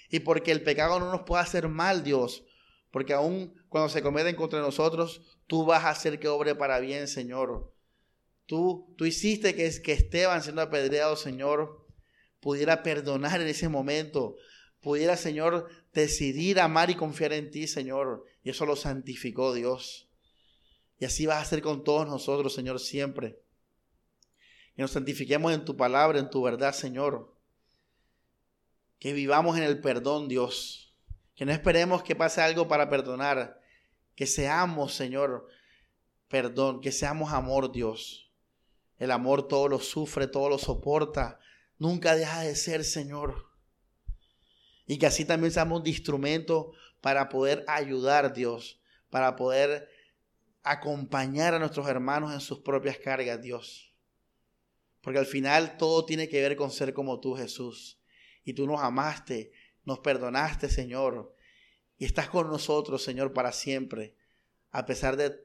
[0.10, 2.46] Y porque el pecado no nos puede hacer mal, Dios,
[2.92, 7.08] porque aún cuando se cometen contra nosotros, tú vas a hacer que obre para bien,
[7.08, 7.72] Señor.
[8.46, 11.86] Tú, tú hiciste que, Esteban, siendo apedreado, Señor,
[12.40, 14.38] pudiera perdonar en ese momento,
[14.82, 18.26] pudiera, Señor, decidir amar y confiar en ti, Señor.
[18.44, 20.10] Y eso lo santificó Dios.
[20.98, 23.40] Y así vas a hacer con todos nosotros, Señor, siempre.
[24.76, 27.36] Que nos santifiquemos en tu palabra, en tu verdad, Señor.
[28.98, 30.89] Que vivamos en el perdón, Dios.
[31.40, 33.62] Que no esperemos que pase algo para perdonar.
[34.14, 35.48] Que seamos, Señor,
[36.28, 36.82] perdón.
[36.82, 38.30] Que seamos amor, Dios.
[38.98, 41.40] El amor todo lo sufre, todo lo soporta.
[41.78, 43.46] Nunca deja de ser, Señor.
[44.86, 48.82] Y que así también seamos un instrumento para poder ayudar, Dios.
[49.10, 49.88] Para poder
[50.64, 53.94] acompañar a nuestros hermanos en sus propias cargas, Dios.
[55.00, 57.98] Porque al final todo tiene que ver con ser como tú, Jesús.
[58.44, 59.54] Y tú nos amaste,
[59.86, 61.36] nos perdonaste, Señor.
[61.98, 64.16] Y estás con nosotros, Señor, para siempre.
[64.72, 65.44] A pesar de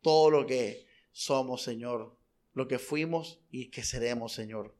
[0.00, 2.16] todo lo que somos, Señor.
[2.54, 4.74] Lo que fuimos y que seremos, Señor.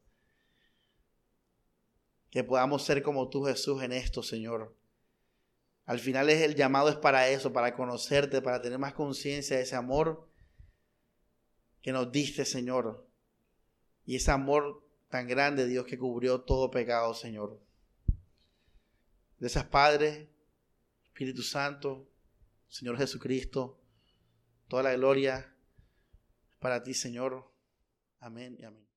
[2.29, 4.75] Que podamos ser como tú, Jesús, en esto, Señor.
[5.85, 9.63] Al final es el llamado es para eso, para conocerte, para tener más conciencia de
[9.63, 10.29] ese amor
[11.81, 13.05] que nos diste, Señor.
[14.05, 17.62] Y ese amor tan grande, Dios, que cubrió todo pecado, Señor.
[19.47, 20.29] Esas Padre,
[21.03, 22.09] Espíritu Santo,
[22.67, 23.79] Señor Jesucristo,
[24.67, 25.53] toda la gloria
[26.59, 27.51] para ti, Señor.
[28.19, 28.92] Amén y amén.